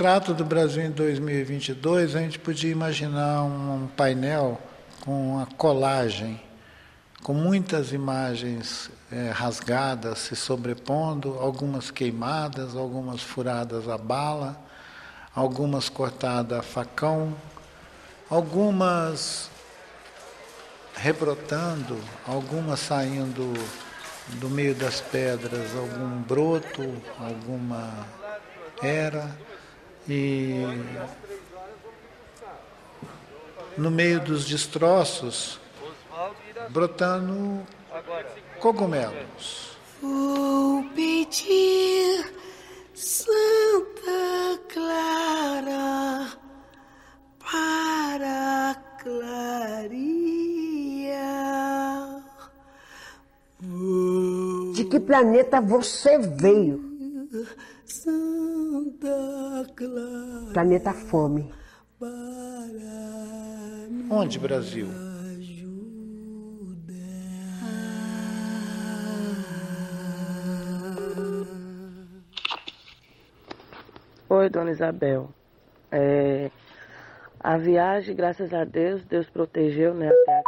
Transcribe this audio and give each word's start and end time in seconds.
retrato 0.00 0.32
do 0.32 0.46
Brasil 0.46 0.82
em 0.82 0.90
2022, 0.90 2.16
a 2.16 2.20
gente 2.20 2.38
podia 2.38 2.72
imaginar 2.72 3.42
um 3.42 3.86
painel 3.86 4.58
com 5.02 5.38
a 5.38 5.44
colagem, 5.44 6.40
com 7.22 7.34
muitas 7.34 7.92
imagens 7.92 8.90
é, 9.12 9.28
rasgadas 9.28 10.20
se 10.20 10.34
sobrepondo, 10.34 11.38
algumas 11.38 11.90
queimadas, 11.90 12.74
algumas 12.74 13.20
furadas 13.20 13.90
a 13.90 13.98
bala, 13.98 14.58
algumas 15.36 15.90
cortadas 15.90 16.58
a 16.58 16.62
facão, 16.62 17.36
algumas 18.30 19.50
rebrotando, 20.94 21.98
algumas 22.26 22.80
saindo 22.80 23.52
do 24.38 24.48
meio 24.48 24.74
das 24.74 24.98
pedras, 24.98 25.76
algum 25.76 26.22
broto, 26.22 26.90
alguma 27.18 28.06
era, 28.82 29.30
e 30.12 30.64
no 33.76 33.90
meio 33.90 34.20
dos 34.20 34.44
destroços, 34.44 35.58
brotando 36.70 37.66
cogumelos. 38.58 39.70
Vou 40.02 40.84
pedir 40.94 42.32
Santa 42.94 44.60
Clara 44.68 46.30
para 47.38 48.74
clarear. 49.02 49.80
De 54.74 54.84
que 54.84 55.00
planeta 55.00 55.60
você 55.60 56.18
veio? 56.18 56.90
Santa 57.86 59.66
Clara. 59.74 60.09
Planeta 60.52 60.92
Fome. 60.92 61.52
Onde, 64.10 64.38
Brasil? 64.38 64.88
Oi, 74.28 74.48
dona 74.48 74.70
Isabel. 74.72 75.30
É, 75.92 76.50
a 77.38 77.56
viagem, 77.56 78.16
graças 78.16 78.52
a 78.52 78.64
Deus, 78.64 79.04
Deus 79.04 79.28
protegeu 79.30 79.94
né, 79.94 80.08
até. 80.08 80.39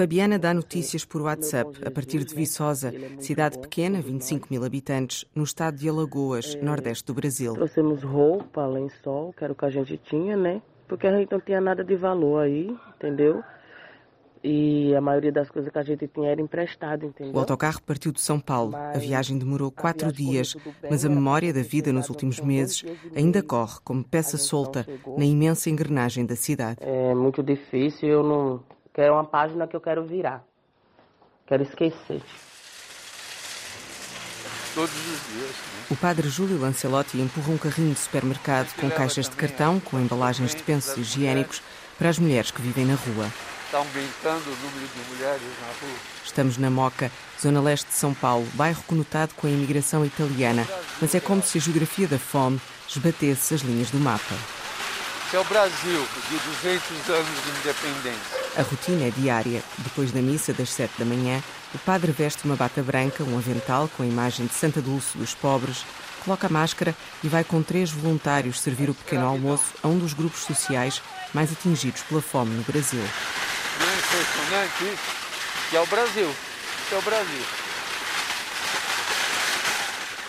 Fabiana 0.00 0.38
dá 0.38 0.54
notícias 0.54 1.04
por 1.04 1.20
WhatsApp 1.20 1.78
a 1.84 1.90
partir 1.90 2.24
de 2.24 2.34
Viçosa, 2.34 2.90
cidade 3.18 3.58
pequena, 3.58 4.00
25 4.00 4.48
mil 4.50 4.64
habitantes, 4.64 5.26
no 5.34 5.44
estado 5.44 5.76
de 5.76 5.90
Alagoas, 5.90 6.54
nordeste 6.54 7.04
do 7.04 7.12
Brasil. 7.12 7.52
Trouxemos 7.52 8.02
roupa, 8.02 8.66
lençol, 8.66 9.34
que 9.34 9.44
era 9.44 9.52
o 9.52 9.56
que 9.56 9.66
a 9.66 9.68
gente 9.68 9.98
tinha, 9.98 10.38
né? 10.38 10.62
Porque 10.88 11.06
a 11.06 11.14
gente 11.14 11.30
não 11.30 11.38
tinha 11.38 11.60
nada 11.60 11.84
de 11.84 11.96
valor 11.96 12.38
aí, 12.38 12.74
entendeu? 12.96 13.42
E 14.42 14.94
a 14.94 15.02
maioria 15.02 15.30
das 15.30 15.50
coisas 15.50 15.70
que 15.70 15.78
a 15.78 15.82
gente 15.82 16.08
tinha 16.08 16.30
era 16.30 16.40
emprestado, 16.40 17.04
entendeu? 17.04 17.34
O 17.34 17.38
autocarro 17.38 17.82
partiu 17.82 18.10
de 18.10 18.22
São 18.22 18.40
Paulo. 18.40 18.74
A 18.74 18.96
viagem 18.96 19.38
demorou 19.38 19.70
quatro 19.70 20.10
dias, 20.10 20.56
mas 20.88 21.04
a 21.04 21.10
né? 21.10 21.14
memória 21.14 21.52
da 21.52 21.60
vida 21.60 21.92
nos 21.92 22.08
últimos 22.08 22.40
meses 22.40 22.86
ainda 23.14 23.42
corre 23.42 23.80
como 23.84 24.02
peça 24.02 24.38
solta 24.38 24.86
na 25.18 25.26
imensa 25.26 25.68
engrenagem 25.68 26.24
da 26.24 26.36
cidade. 26.36 26.78
É 26.80 27.14
muito 27.14 27.42
difícil, 27.42 28.08
eu 28.08 28.22
não 28.22 28.79
quero 29.00 29.14
uma 29.14 29.24
página 29.24 29.66
que 29.66 29.74
eu 29.74 29.80
quero 29.80 30.04
virar. 30.04 30.44
Quero 31.46 31.62
esquecer. 31.62 32.20
Todos 34.74 34.94
os 34.94 35.32
dias. 35.32 35.50
Né? 35.50 35.86
O 35.90 35.96
padre 35.96 36.28
Júlio 36.28 36.60
Lancelotti 36.60 37.16
empurra 37.16 37.50
um 37.50 37.56
carrinho 37.56 37.94
de 37.94 37.98
supermercado 37.98 38.74
com 38.78 38.90
caixas 38.90 39.26
de 39.26 39.36
cartão 39.36 39.80
com 39.80 39.98
embalagens 39.98 40.54
de 40.54 40.62
pensos 40.62 40.98
higiênicos 40.98 41.62
para 41.98 42.10
as 42.10 42.18
mulheres 42.18 42.50
que 42.50 42.60
vivem 42.60 42.84
na 42.84 42.94
rua. 42.94 43.26
Está 43.64 43.78
aumentando 43.78 44.50
o 44.50 44.56
número 44.56 44.86
de 44.86 45.14
mulheres 45.14 45.48
na 45.62 45.86
rua. 45.86 45.98
Estamos 46.22 46.58
na 46.58 46.68
Moca, 46.68 47.10
zona 47.40 47.62
leste 47.62 47.86
de 47.86 47.94
São 47.94 48.12
Paulo, 48.12 48.46
bairro 48.52 48.82
conotado 48.86 49.34
com 49.34 49.46
a 49.46 49.50
imigração 49.50 50.04
italiana, 50.04 50.66
mas 51.00 51.14
é 51.14 51.20
como 51.20 51.42
se 51.42 51.56
a 51.56 51.60
geografia 51.60 52.06
da 52.06 52.18
fome 52.18 52.60
esbatesse 52.86 53.54
as 53.54 53.62
linhas 53.62 53.90
do 53.90 53.98
mapa. 53.98 54.34
Esse 55.26 55.36
é 55.36 55.40
o 55.40 55.44
Brasil, 55.44 56.06
de 56.28 56.38
200 56.38 57.08
anos 57.08 57.44
de 57.44 57.50
independência. 57.60 58.39
A 58.56 58.62
rotina 58.62 59.06
é 59.06 59.10
diária. 59.10 59.62
Depois 59.78 60.10
da 60.10 60.20
missa 60.20 60.52
das 60.52 60.70
sete 60.70 60.92
da 60.98 61.04
manhã, 61.04 61.42
o 61.74 61.78
padre 61.78 62.10
veste 62.10 62.44
uma 62.44 62.56
bata 62.56 62.82
branca, 62.82 63.22
um 63.22 63.38
avental 63.38 63.88
com 63.96 64.02
a 64.02 64.06
imagem 64.06 64.46
de 64.46 64.54
Santa 64.54 64.82
Dulce 64.82 65.16
dos 65.16 65.34
Pobres, 65.34 65.84
coloca 66.24 66.48
a 66.48 66.50
máscara 66.50 66.94
e 67.22 67.28
vai 67.28 67.44
com 67.44 67.62
três 67.62 67.90
voluntários 67.90 68.60
servir 68.60 68.90
o 68.90 68.94
pequeno 68.94 69.26
almoço 69.26 69.72
a 69.82 69.88
um 69.88 69.98
dos 69.98 70.12
grupos 70.12 70.40
sociais 70.40 71.00
mais 71.32 71.52
atingidos 71.52 72.02
pela 72.02 72.20
fome 72.20 72.54
no 72.54 72.62
Brasil. 72.62 73.00
É 73.00 73.98
impressionante 73.98 74.84
isso? 74.84 75.70
Que 75.70 75.76
é 75.76 75.80
o 75.80 75.86
Brasil. 75.86 76.34
É 76.92 76.96
o 76.96 77.02
Brasil. 77.02 77.44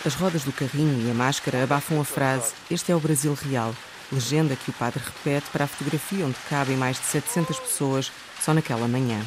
As 0.04 0.14
rodas 0.14 0.42
do 0.44 0.52
carrinho 0.52 1.06
e 1.06 1.10
a 1.10 1.14
máscara 1.14 1.62
abafam 1.62 2.00
a 2.00 2.04
frase 2.04 2.52
Este 2.68 2.90
é 2.90 2.96
o 2.96 3.00
Brasil 3.00 3.36
real, 3.40 3.72
legenda 4.12 4.54
que 4.54 4.70
o 4.70 4.72
padre 4.74 5.02
repete 5.04 5.50
para 5.50 5.64
a 5.64 5.66
fotografia 5.66 6.26
onde 6.26 6.36
cabem 6.48 6.76
mais 6.76 6.98
de 6.98 7.04
700 7.06 7.58
pessoas 7.58 8.12
só 8.40 8.52
naquela 8.52 8.86
manhã. 8.86 9.20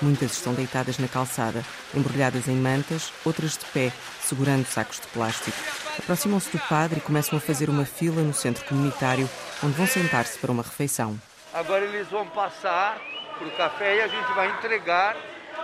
Muitas 0.00 0.32
estão 0.32 0.54
deitadas 0.54 0.98
na 0.98 1.08
calçada, 1.08 1.62
embrulhadas 1.94 2.48
em 2.48 2.56
mantas, 2.56 3.12
outras 3.24 3.58
de 3.58 3.66
pé, 3.66 3.92
segurando 4.20 4.64
sacos 4.64 4.98
de 4.98 5.06
plástico. 5.08 5.56
Aproximam-se 5.98 6.50
do 6.50 6.58
padre 6.58 6.98
e 6.98 7.02
começam 7.02 7.36
a 7.36 7.40
fazer 7.40 7.68
uma 7.68 7.84
fila 7.84 8.22
no 8.22 8.32
centro 8.32 8.64
comunitário, 8.64 9.28
onde 9.62 9.74
vão 9.74 9.86
sentar-se 9.86 10.38
para 10.38 10.50
uma 10.50 10.62
refeição. 10.62 11.20
Agora 11.52 11.84
eles 11.84 12.08
vão 12.08 12.26
passar 12.28 12.98
para 13.38 13.48
o 13.48 13.50
café 13.56 13.96
e 13.96 14.00
a 14.00 14.08
gente 14.08 14.32
vai 14.34 14.50
entregar. 14.50 15.16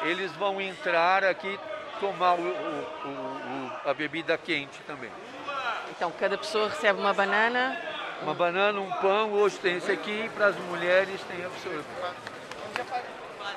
Eles 0.03 0.31
vão 0.33 0.61
entrar 0.61 1.25
aqui 1.25 1.59
tomar 1.99 2.35
o, 2.35 2.43
o, 2.43 3.09
o, 3.09 3.89
a 3.89 3.95
bebida 3.95 4.37
quente 4.37 4.79
também. 4.87 5.11
Então, 5.91 6.13
cada 6.19 6.37
pessoa 6.37 6.69
recebe 6.69 7.01
uma 7.01 7.15
banana. 7.15 7.79
Uma 8.23 8.35
banana, 8.35 8.81
um 8.81 8.91
pão, 8.91 9.33
hoje 9.33 9.59
tem 9.59 9.77
esse 9.77 9.91
aqui, 9.91 10.31
para 10.35 10.47
as 10.47 10.57
mulheres 10.57 11.21
tem 11.29 11.45
a 11.45 11.49
pessoa. 11.49 11.85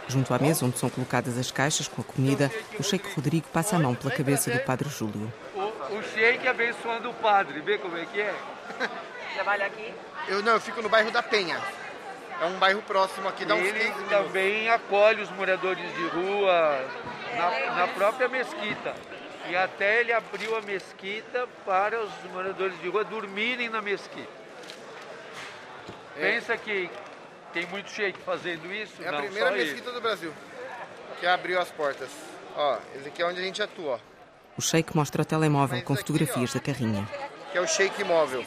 Junto 0.08 0.34
à 0.34 0.40
mesa 0.40 0.66
onde 0.66 0.78
são 0.78 0.90
colocadas 0.90 1.38
as 1.38 1.52
caixas 1.52 1.88
com 1.88 2.02
a 2.02 2.03
comida, 2.03 2.52
o 2.80 2.84
Sheik 2.84 3.14
Rodrigo 3.16 3.47
passa 3.53 3.75
a 3.75 3.80
mão 3.80 3.96
pela 3.96 4.14
cabeça 4.14 4.52
do 4.52 4.59
Padre 4.59 4.90
Júlio. 4.90 5.31
O, 5.56 5.59
o 5.96 6.03
Sheik 6.03 6.47
abençoando 6.47 7.09
o 7.09 7.14
padre, 7.14 7.62
vê 7.62 7.78
como 7.78 7.97
é 7.97 8.06
que 8.06 8.20
é? 8.20 8.34
Trabalha 9.36 9.66
aqui? 9.68 9.94
Eu 10.28 10.44
não, 10.44 10.53
eu 10.53 10.59
fico 10.62 10.81
no 10.81 10.90
bairro 10.90 11.12
da 11.12 11.24
Penha. 11.24 11.62
É 12.41 12.46
um 12.46 12.58
bairro 12.58 12.81
próximo 12.81 13.28
aqui, 13.28 13.46
dá 13.46 13.53
uns 13.56 13.66
Ele 13.66 13.80
15 13.80 13.90
minutos. 13.90 14.09
também 14.09 14.70
acolhe 14.70 15.22
os 15.22 15.30
moradores 15.31 15.94
de 15.96 16.08
rua 16.08 16.86
na, 17.36 17.76
na 17.76 17.88
própria 17.88 18.28
mesquita. 18.28 18.96
E 19.50 19.56
até 19.56 20.02
ele 20.02 20.14
abriu 20.14 20.56
a 20.56 20.62
mesquita 20.62 21.47
para 21.66 22.00
os 22.02 22.12
moradores 22.31 22.80
de 22.80 22.88
rua 22.88 23.03
dormirem 23.03 23.68
na 23.68 23.81
mesquita. 23.81 24.38
Pensa 26.19 26.57
que 26.57 26.90
tem 27.53 27.66
muito 27.68 27.90
sheik 27.90 28.19
fazendo 28.22 28.72
isso? 28.74 28.94
É 29.03 29.07
a 29.07 29.12
Não, 29.13 29.22
primeira 29.22 29.50
só 29.50 29.56
ele. 29.56 29.63
mesquita 29.66 29.91
do 29.91 30.02
Brasil 30.02 30.34
que 31.19 31.25
abriu 31.28 31.59
as 31.59 31.69
portas. 31.72 32.09
Ó, 32.56 32.78
esse 32.96 33.07
aqui 33.09 33.22
é 33.22 33.25
onde 33.25 33.40
a 33.40 33.43
gente 33.43 33.61
atua, 33.61 33.96
ó, 33.96 33.99
O 34.58 34.61
Sheik 34.61 34.96
mostra 34.96 35.22
o 35.22 35.26
telemóvel 35.26 35.82
com 35.84 35.96
fotografias 35.96 36.53
da 36.53 36.59
carrinha. 36.59 37.08
que 37.52 37.58
é 37.58 37.61
o 37.61 37.67
Sheik 37.67 38.03
Móvel. 38.03 38.46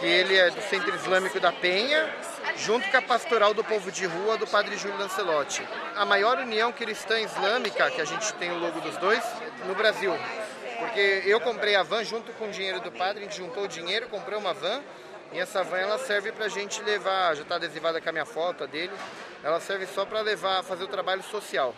Que 0.00 0.06
ele 0.06 0.36
é 0.36 0.50
do 0.50 0.60
Centro 0.62 0.94
Islâmico 0.94 1.38
da 1.40 1.52
Penha, 1.52 2.12
junto 2.56 2.88
com 2.90 2.96
a 2.96 3.02
Pastoral 3.02 3.54
do 3.54 3.62
Povo 3.64 3.90
de 3.92 4.04
Rua 4.06 4.36
do 4.36 4.46
Padre 4.46 4.76
Júlio 4.76 4.98
Lancelotti. 4.98 5.62
A 5.96 6.04
maior 6.04 6.38
união 6.38 6.72
cristã 6.72 7.20
islâmica, 7.20 7.88
que 7.90 8.00
a 8.00 8.04
gente 8.04 8.32
tem 8.34 8.50
o 8.50 8.58
logo 8.58 8.80
dos 8.80 8.96
dois, 8.98 9.22
no 9.66 9.74
Brasil. 9.74 10.12
Porque 10.80 11.22
eu 11.24 11.40
comprei 11.40 11.76
a 11.76 11.82
van 11.84 12.02
junto 12.04 12.32
com 12.32 12.46
o 12.46 12.50
dinheiro 12.50 12.80
do 12.80 12.90
padre, 12.90 13.20
a 13.22 13.24
gente 13.24 13.36
juntou 13.36 13.64
o 13.64 13.68
dinheiro, 13.68 14.08
comprou 14.08 14.40
uma 14.40 14.52
van, 14.52 14.82
e 15.32 15.38
essa 15.38 15.62
van 15.62 15.78
ela 15.78 15.98
serve 15.98 16.32
pra 16.32 16.48
gente 16.48 16.82
levar, 16.82 17.34
já 17.34 17.42
está 17.42 17.56
adesivada 17.56 18.00
com 18.00 18.08
a 18.08 18.12
minha 18.12 18.26
foto 18.26 18.64
a 18.64 18.66
dele, 18.66 18.92
ela 19.42 19.60
serve 19.60 19.86
só 19.86 20.04
para 20.04 20.20
levar, 20.20 20.62
fazer 20.62 20.84
o 20.84 20.88
trabalho 20.88 21.22
social. 21.22 21.74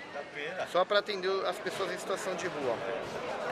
Só 0.72 0.84
para 0.84 0.98
atender 0.98 1.30
as 1.46 1.56
pessoas 1.58 1.92
em 1.92 1.98
situação 1.98 2.34
de 2.34 2.46
rua. 2.46 2.76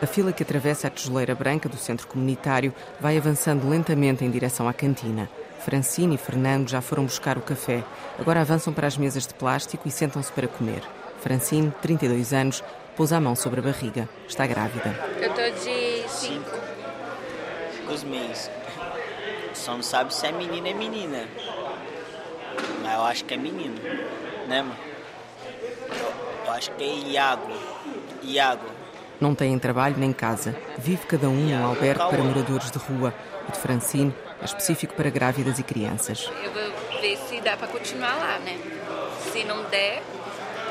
A 0.00 0.06
fila 0.06 0.32
que 0.32 0.42
atravessa 0.42 0.88
a 0.88 0.90
tijoleira 0.90 1.34
branca 1.34 1.68
do 1.68 1.76
centro 1.76 2.08
comunitário 2.08 2.74
vai 2.98 3.16
avançando 3.16 3.68
lentamente 3.68 4.24
em 4.24 4.30
direção 4.30 4.68
à 4.68 4.74
cantina. 4.74 5.30
Francine 5.60 6.16
e 6.16 6.18
Fernando 6.18 6.68
já 6.68 6.80
foram 6.80 7.04
buscar 7.04 7.38
o 7.38 7.42
café. 7.42 7.84
Agora 8.18 8.40
avançam 8.40 8.72
para 8.72 8.88
as 8.88 8.96
mesas 8.96 9.26
de 9.28 9.34
plástico 9.34 9.86
e 9.86 9.92
sentam-se 9.92 10.32
para 10.32 10.48
comer. 10.48 10.82
Francine, 11.20 11.72
32 11.80 12.32
anos, 12.32 12.64
pousa 12.96 13.16
a 13.16 13.20
mão 13.20 13.36
sobre 13.36 13.60
a 13.60 13.62
barriga. 13.62 14.08
Está 14.26 14.44
grávida. 14.44 14.92
Eu 15.20 15.32
tô 15.32 15.64
de 15.64 16.08
5. 16.08 16.50
Os 17.88 18.02
meses. 18.02 18.50
Só 19.62 19.74
não 19.74 19.82
sabe 19.82 20.12
se 20.12 20.26
é 20.26 20.32
menina 20.32 20.70
ou 20.70 20.74
é 20.74 20.76
menina. 20.76 21.28
Mas 22.82 22.94
eu 22.94 23.02
acho 23.04 23.24
que 23.24 23.34
é 23.34 23.36
menino. 23.36 23.76
Né, 24.48 24.60
mano? 24.60 24.76
Eu, 25.88 26.46
eu 26.46 26.52
acho 26.52 26.72
que 26.72 26.82
é 26.82 27.10
Iago. 27.10 27.52
Iago. 28.24 28.66
Não 29.20 29.36
têm 29.36 29.56
trabalho 29.60 29.94
nem 29.96 30.12
casa. 30.12 30.56
Vive 30.78 31.06
cada 31.06 31.28
um 31.28 31.36
num 31.36 31.64
albergue 31.64 32.00
para 32.00 32.24
moradores 32.24 32.72
de 32.72 32.78
rua. 32.78 33.14
O 33.48 33.52
de 33.52 33.58
Francine 33.60 34.12
é 34.40 34.44
específico 34.44 34.94
para 34.94 35.08
grávidas 35.10 35.60
e 35.60 35.62
crianças. 35.62 36.28
Eu 36.42 36.50
vou 36.50 37.00
ver 37.00 37.16
se 37.28 37.40
dá 37.40 37.56
para 37.56 37.68
continuar 37.68 38.16
lá, 38.16 38.40
né? 38.40 38.58
Se 39.32 39.44
não 39.44 39.62
der, 39.70 40.02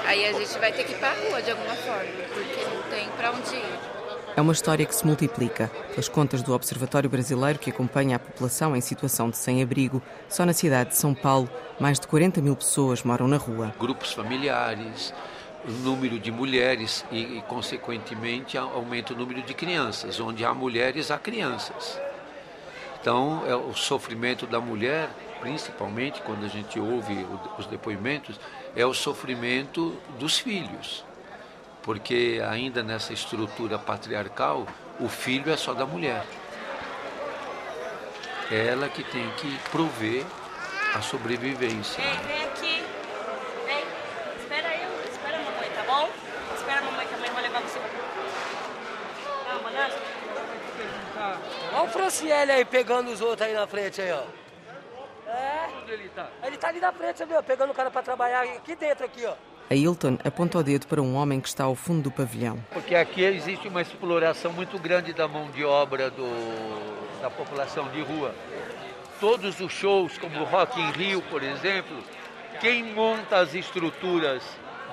aí 0.06 0.26
a 0.26 0.34
gente 0.34 0.60
vai 0.60 0.74
ter 0.74 0.84
que 0.84 0.92
ir 0.92 0.98
para 0.98 1.12
a 1.12 1.30
rua 1.30 1.42
de 1.42 1.50
alguma 1.52 1.76
forma, 1.76 2.12
porque 2.34 2.66
não 2.66 2.84
tem 2.90 3.08
para 3.12 3.32
onde 3.32 3.56
ir. 3.56 4.01
É 4.34 4.40
uma 4.40 4.54
história 4.54 4.86
que 4.86 4.96
se 4.96 5.06
multiplica. 5.06 5.68
Pelas 5.90 6.08
contas 6.08 6.42
do 6.42 6.54
Observatório 6.54 7.10
Brasileiro 7.10 7.60
que 7.60 7.70
acompanha 7.70 8.16
a 8.16 8.20
população 8.20 8.76
em 8.76 8.82
situação 8.82 9.30
de 9.30 9.36
sem-abrigo, 9.36 10.02
só 10.30 10.46
na 10.46 10.54
cidade 10.54 10.92
de 10.92 10.98
São 10.98 11.14
Paulo, 11.14 11.50
mais 11.78 12.00
de 12.00 12.08
40 12.08 12.42
mil 12.42 12.56
pessoas 12.56 13.04
moram 13.04 13.28
na 13.28 13.36
rua. 13.36 13.76
Grupos 13.78 14.14
familiares, 14.14 15.14
número 15.84 16.18
de 16.18 16.32
mulheres 16.32 17.06
e, 17.12 17.40
e, 17.40 17.44
consequentemente, 17.48 18.58
aumenta 18.58 19.14
o 19.14 19.18
número 19.18 19.42
de 19.42 19.54
crianças. 19.54 20.18
Onde 20.22 20.46
há 20.46 20.54
mulheres, 20.54 21.12
há 21.12 21.18
crianças. 21.18 22.00
Então, 23.02 23.44
é 23.46 23.56
o 23.56 23.74
sofrimento 23.74 24.48
da 24.48 24.62
mulher, 24.62 25.10
principalmente 25.42 26.22
quando 26.22 26.46
a 26.46 26.48
gente 26.48 26.80
ouve 26.80 27.28
os 27.60 27.66
depoimentos, 27.66 28.40
é 28.78 28.86
o 28.86 28.94
sofrimento 28.94 29.94
dos 30.18 30.40
filhos 30.40 31.04
porque 31.84 32.42
ainda 32.48 32.84
nessa 32.84 33.14
estrutura 33.14 33.80
patriarcal, 33.80 34.68
o 35.00 35.10
filho 35.10 35.52
é 35.52 35.58
só 35.58 35.74
da 35.74 35.86
mulher. 35.86 36.24
É 38.52 38.68
ela 38.68 38.90
que 38.90 39.04
tem 39.04 39.30
que 39.38 39.58
prover 39.70 40.26
a 40.94 41.02
sobrevivência. 41.02 42.04
Vem, 42.04 42.20
vem 42.20 42.44
aqui. 42.44 42.84
Vem. 43.66 43.84
Espera 44.40 44.76
eu, 44.76 45.12
espera 45.12 45.38
a 45.38 45.40
mamãe, 45.40 45.70
tá 45.74 45.84
bom? 45.84 46.10
Espera 46.56 46.80
a 46.80 46.84
mamãe 46.84 47.08
que 47.08 47.14
a 47.14 47.18
mãe 47.18 47.30
vai 47.32 47.44
levar 47.44 47.62
você. 47.62 47.80
Calma, 49.48 49.70
né? 49.70 49.92
Olha 51.74 51.84
o 51.84 51.88
Franciele 51.88 52.52
aí 52.52 52.66
pegando 52.66 53.12
os 53.12 53.22
outros 53.22 53.48
aí 53.48 53.54
na 53.54 53.68
frente 53.68 54.02
aí, 54.02 54.12
ó. 54.12 54.24
É. 55.30 55.70
Onde 55.82 55.92
ele 55.94 56.10
tá? 56.10 56.28
Ele 56.44 56.58
tá 56.58 56.68
ali 56.68 56.80
na 56.80 56.92
frente, 56.92 57.24
viu? 57.24 57.42
Pegando 57.42 57.72
o 57.72 57.74
cara 57.74 57.90
pra 57.90 58.02
trabalhar 58.02 58.42
aqui 58.42 58.76
dentro 58.76 59.06
aqui, 59.06 59.26
ó. 59.26 59.36
A 59.72 59.74
Hilton 59.74 60.18
aponta 60.26 60.58
o 60.58 60.64
dedo 60.64 60.86
para 60.86 61.02
um 61.02 61.16
homem 61.16 61.40
que 61.40 61.48
está 61.48 61.64
ao 61.64 61.76
fundo 61.76 62.02
do 62.02 62.12
pavilhão. 62.12 62.62
Porque 62.74 62.94
aqui 62.94 63.24
existe 63.24 63.70
uma 63.70 63.82
exploração 63.82 64.52
muito 64.52 64.78
grande 64.78 65.14
da 65.14 65.30
mão 65.30 65.50
de 65.50 65.64
obra 65.64 66.10
do, 66.10 67.22
da 67.22 67.30
população 67.30 67.88
de 67.88 68.02
rua. 68.02 68.36
Todos 69.22 69.62
os 69.62 69.72
shows, 69.72 70.18
como 70.18 70.42
o 70.42 70.44
Rock 70.44 70.78
in 70.78 70.92
Rio, 70.92 71.22
por 71.22 71.42
exemplo, 71.42 72.04
quem 72.60 72.84
monta 72.84 73.38
as 73.38 73.56
estruturas 73.56 74.44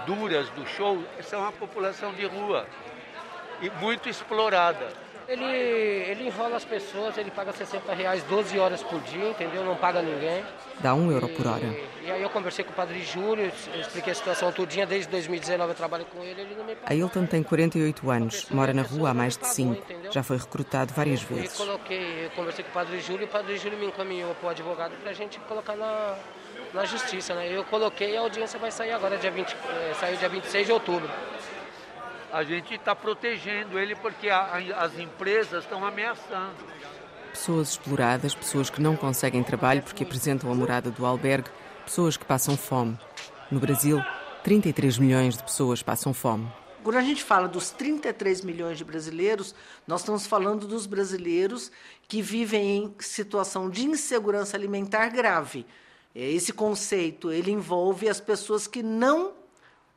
duras 0.07 0.49
do 0.51 0.65
show 0.65 1.03
são 1.23 1.45
a 1.45 1.51
população 1.51 2.13
de 2.13 2.25
rua. 2.27 2.65
E 3.61 3.69
muito 3.85 4.09
explorada. 4.09 4.87
Ele, 5.29 5.45
ele 5.45 6.27
enrola 6.27 6.57
as 6.57 6.65
pessoas, 6.65 7.19
ele 7.19 7.31
paga 7.31 7.53
60 7.53 7.93
reais 7.93 8.23
12 8.23 8.59
horas 8.59 8.83
por 8.83 8.99
dia, 9.03 9.29
entendeu? 9.29 9.63
Não 9.63 9.77
paga 9.77 10.01
ninguém. 10.01 10.43
Dá 10.81 10.95
um 10.95 11.13
euro 11.13 11.29
por 11.29 11.47
hora. 11.47 11.67
E, 11.67 12.07
e 12.07 12.11
aí 12.11 12.23
eu 12.23 12.31
conversei 12.31 12.65
com 12.65 12.71
o 12.71 12.75
Padre 12.75 13.03
Júlio, 13.03 13.53
expliquei 13.79 14.13
a 14.13 14.17
situação 14.17 14.51
tudinha, 14.51 14.87
desde 14.87 15.11
2019 15.11 15.73
eu 15.73 15.77
trabalho 15.77 16.07
com 16.07 16.25
ele, 16.25 16.41
ele 16.41 16.55
não 16.57 16.65
me 16.65 16.75
A 16.83 16.95
Hilton 16.95 17.27
tem 17.27 17.43
48 17.43 18.11
anos, 18.11 18.47
mora 18.51 18.73
na 18.73 18.81
rua 18.81 19.11
há 19.11 19.15
mais 19.15 19.37
de 19.37 19.47
5. 19.47 20.11
Já 20.11 20.23
foi 20.23 20.39
recrutado 20.39 20.95
várias 20.95 21.21
vezes. 21.21 21.61
Eu 21.61 21.67
coloquei, 21.67 22.25
eu 22.25 22.31
conversei 22.31 22.65
com 22.65 22.71
o 22.71 22.75
Padre 22.75 22.99
Júlio 23.01 23.23
e 23.23 23.25
o 23.25 23.29
Padre 23.29 23.59
Júlio 23.59 23.79
me 23.79 23.87
encaminhou 23.87 24.35
para 24.35 24.47
o 24.47 24.51
advogado 24.51 24.93
para 25.03 25.11
a 25.11 25.15
gente 25.15 25.39
colocar 25.41 25.77
na, 25.77 26.17
na 26.73 26.87
justiça, 26.87 27.35
né? 27.35 27.55
Eu 27.55 27.65
coloquei 27.65 28.13
e 28.13 28.17
a 28.17 28.21
audiência 28.21 28.59
vai 28.59 28.71
sair 28.71 28.93
agora, 28.93 29.19
dia 29.19 29.31
20, 29.31 29.53
é, 29.53 29.95
saiu 30.01 30.17
dia 30.17 30.29
26 30.31 30.67
de 30.67 30.73
outubro 30.73 31.11
a 32.33 32.43
gente 32.45 32.75
está 32.75 32.95
protegendo 32.95 33.79
ele 33.79 33.95
porque 33.97 34.29
a, 34.29 34.39
a, 34.39 34.85
as 34.85 34.99
empresas 34.99 35.65
estão 35.65 35.85
ameaçando. 35.85 36.57
Pessoas 37.31 37.71
exploradas, 37.71 38.35
pessoas 38.35 38.71
que 38.71 38.81
não 38.81 38.97
conseguem 38.97 39.43
trabalho 39.43 39.83
porque 39.83 40.03
apresentam 40.03 40.51
a 40.51 40.55
morada 40.55 40.91
do 40.91 41.07
albergue, 41.07 41.51
pessoas 41.85 42.17
que 42.17 42.25
passam 42.25 42.57
fome. 42.57 42.99
No 43.51 43.61
Brasil, 43.61 44.03
33 44.43 44.99
milhões 44.99 45.37
de 45.37 45.43
pessoas 45.43 45.83
passam 45.83 46.13
fome. 46.13 46.51
Quando 46.83 46.97
a 46.97 47.03
gente 47.03 47.23
fala 47.23 47.49
dos 47.49 47.71
33 47.71 48.43
milhões 48.43 48.79
de 48.79 48.85
brasileiros, 48.85 49.55
nós 49.87 50.01
estamos 50.01 50.27
falando 50.27 50.67
dos 50.67 50.87
brasileiros 50.87 51.71
que 52.07 52.23
vivem 52.23 52.85
em 52.85 52.95
situação 52.99 53.69
de 53.69 53.85
insegurança 53.85 54.57
alimentar 54.57 55.09
grave. 55.09 55.67
Esse 56.15 56.53
conceito 56.53 57.31
ele 57.31 57.51
envolve 57.51 58.09
as 58.09 58.21
pessoas 58.21 58.67
que 58.67 58.83
não 58.83 59.33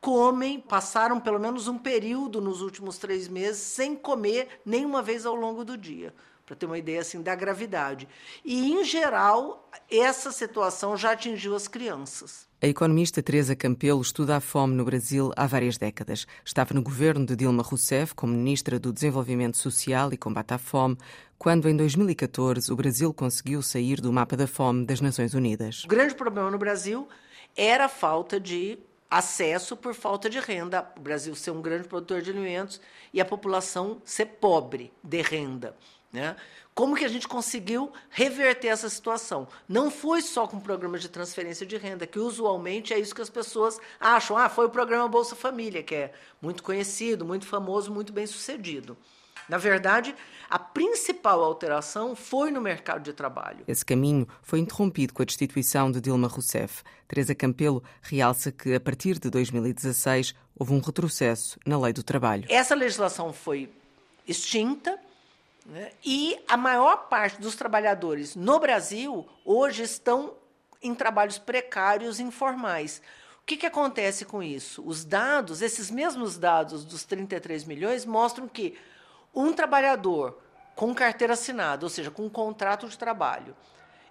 comem, 0.02 0.60
passaram 0.60 1.20
pelo 1.20 1.40
menos 1.40 1.68
um 1.68 1.78
período 1.78 2.42
nos 2.42 2.62
últimos 2.62 2.98
três 2.98 3.28
meses 3.28 3.62
sem 3.62 3.96
comer 3.96 4.48
nenhuma 4.66 5.02
vez 5.04 5.28
ao 5.28 5.36
longo 5.36 5.64
do 5.64 5.78
dia, 5.78 6.12
para 6.44 6.56
ter 6.56 6.66
uma 6.66 6.80
ideia 6.80 7.02
assim 7.02 7.22
da 7.22 7.36
gravidade. 7.36 8.10
E, 8.44 8.72
em 8.72 8.84
geral, 8.84 9.70
essa 9.90 10.32
situação 10.32 10.98
já 10.98 11.12
atingiu 11.12 11.56
as 11.56 11.68
crianças. 11.68 12.50
A 12.60 12.68
economista 12.68 13.22
Teresa 13.22 13.56
Campelo 13.56 14.02
estuda 14.02 14.38
a 14.38 14.40
fome 14.40 14.76
no 14.76 14.84
Brasil 14.84 15.32
há 15.36 15.46
várias 15.46 15.78
décadas. 15.78 16.26
Estava 16.44 16.74
no 16.74 16.82
governo 16.82 17.26
de 17.26 17.36
Dilma 17.36 17.64
Rousseff 17.64 18.16
como 18.16 18.34
ministra 18.34 18.80
do 18.80 18.92
Desenvolvimento 18.92 19.58
Social 19.58 20.12
e 20.12 20.18
Combate 20.18 20.56
à 20.56 20.58
Fome, 20.58 20.98
quando 21.38 21.70
em 21.70 21.78
2014 21.78 22.72
o 22.72 22.76
Brasil 22.76 23.14
conseguiu 23.14 23.62
sair 23.62 24.02
do 24.02 24.12
mapa 24.12 24.36
da 24.36 24.48
fome 24.48 24.86
das 24.86 25.00
Nações 25.00 25.34
Unidas. 25.34 25.84
O 25.86 25.88
grande 25.88 26.14
problema 26.14 26.52
no 26.52 26.58
Brasil 26.58 27.08
era 27.56 27.86
a 27.86 27.90
falta 27.90 28.40
de 28.40 28.78
acesso 29.12 29.76
por 29.76 29.94
falta 29.94 30.30
de 30.30 30.40
renda. 30.40 30.90
O 30.96 31.02
Brasil 31.02 31.36
ser 31.36 31.52
um 31.52 31.62
grande 31.62 31.86
produtor 31.86 32.22
de 32.22 32.32
alimentos 32.32 32.80
e 33.14 33.20
a 33.20 33.26
população 33.26 34.02
ser 34.06 34.26
pobre 34.26 34.94
de 35.04 35.22
renda. 35.22 35.76
Né? 36.14 36.38
Como 36.74 36.96
que 36.96 37.04
a 37.04 37.10
gente 37.10 37.28
conseguiu 37.28 37.92
reverter 38.10 38.70
essa 38.70 38.90
situação? 38.90 39.48
Não 39.68 39.92
foi 39.92 40.22
só 40.22 40.48
com 40.48 40.60
programas 40.60 41.02
de 41.02 41.10
transferência 41.10 41.66
de 41.66 41.76
renda, 41.76 42.08
que 42.08 42.20
usualmente 42.20 42.94
é 42.94 43.00
isso 43.00 43.14
que 43.14 43.22
as 43.22 43.30
pessoas 43.30 43.78
acham. 44.00 44.38
Ah, 44.38 44.48
foi 44.48 44.66
o 44.66 44.70
programa 44.70 45.08
Bolsa 45.10 45.36
Família, 45.36 45.84
que 45.84 45.94
é 45.94 46.14
muito 46.42 46.64
conhecido, 46.64 47.26
muito 47.26 47.46
famoso, 47.46 47.92
muito 47.92 48.14
bem 48.14 48.26
sucedido. 48.26 48.98
Na 49.52 49.58
verdade, 49.58 50.16
a 50.50 50.58
principal 50.58 51.44
alteração 51.44 52.16
foi 52.16 52.52
no 52.52 52.62
mercado 52.62 53.04
de 53.04 53.12
trabalho. 53.12 53.66
Esse 53.68 53.84
caminho 53.84 54.26
foi 54.42 54.60
interrompido 54.60 55.14
com 55.14 55.22
a 55.22 55.26
destituição 55.26 55.92
de 55.92 56.00
Dilma 56.00 56.30
Rousseff. 56.30 56.84
Teresa 57.06 57.36
Campelo 57.36 57.84
realça 58.02 58.50
que, 58.50 58.74
a 58.74 58.80
partir 58.80 59.20
de 59.20 59.30
2016, 59.30 60.34
houve 60.58 60.72
um 60.72 60.80
retrocesso 60.80 61.60
na 61.66 61.78
lei 61.78 61.92
do 61.92 62.02
trabalho. 62.02 62.46
Essa 62.48 62.74
legislação 62.74 63.34
foi 63.34 63.70
extinta 64.26 64.98
né, 65.66 65.92
e 66.02 66.40
a 66.48 66.56
maior 66.56 67.10
parte 67.10 67.42
dos 67.42 67.58
trabalhadores 67.58 68.38
no 68.38 68.58
Brasil 68.58 69.28
hoje 69.44 69.84
estão 69.84 70.34
em 70.82 70.96
trabalhos 70.96 71.38
precários 71.38 72.22
informais. 72.22 73.02
O 73.44 73.46
que, 73.46 73.58
que 73.58 73.66
acontece 73.66 74.24
com 74.24 74.42
isso? 74.42 74.82
Os 74.86 75.04
dados, 75.04 75.62
esses 75.62 75.92
mesmos 75.92 76.38
dados 76.38 76.86
dos 76.86 77.04
33 77.04 77.66
milhões, 77.66 78.06
mostram 78.06 78.48
que 78.48 78.78
um 79.34 79.54
trabalhador 79.54 80.38
com 80.76 80.94
carteira 80.96 81.34
assinada, 81.34 81.86
ou 81.86 81.90
seja, 81.90 82.10
com 82.10 82.26
um 82.26 82.30
contrato 82.30 82.88
de 82.88 82.98
trabalho, 82.98 83.56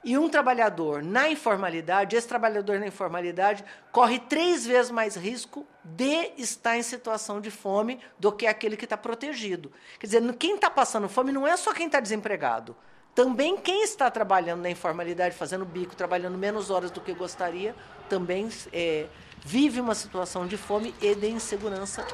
e 0.03 0.17
um 0.17 0.31
trabalhador 0.31 1.03
na 1.03 1.29
informalidade, 1.29 2.17
esse 2.17 2.27
trabalhador 2.27 2.79
na 2.79 2.87
informalidade 2.87 3.63
corre 3.93 4.19
três 4.19 4.65
vezes 4.65 4.91
mais 4.91 5.15
risco 5.15 5.67
de 5.85 6.33
estar 6.39 6.79
em 6.79 6.83
situação 6.83 7.39
de 7.41 7.51
fome 7.51 8.01
do 8.19 8.33
que 8.33 8.47
aquele 8.47 8.79
que 8.79 8.85
está 8.85 8.97
protegido. 8.97 9.71
Quer 9.99 10.07
dizer, 10.07 10.35
quem 10.37 10.55
está 10.55 10.71
passando 10.71 11.09
fome 11.09 11.33
não 11.33 11.47
é 11.47 11.55
só 11.57 11.75
quem 11.75 11.87
está 11.87 12.01
desempregado. 12.01 12.75
Também 13.15 13.57
quem 13.57 13.83
está 13.83 14.11
trabalhando 14.11 14.63
na 14.63 14.71
informalidade, 14.71 15.35
fazendo 15.35 15.65
bico, 15.65 15.97
trabalhando 15.97 16.39
menos 16.39 16.71
horas 16.71 16.91
do 16.91 17.01
que 17.01 17.13
gostaria, 17.13 17.75
também 18.09 18.49
é, 18.73 19.07
vive 19.45 19.81
uma 19.81 19.95
situação 19.95 20.47
de 20.47 20.57
fome 20.57 20.95
e 21.01 21.15
de 21.15 21.29
insegurança 21.29 22.07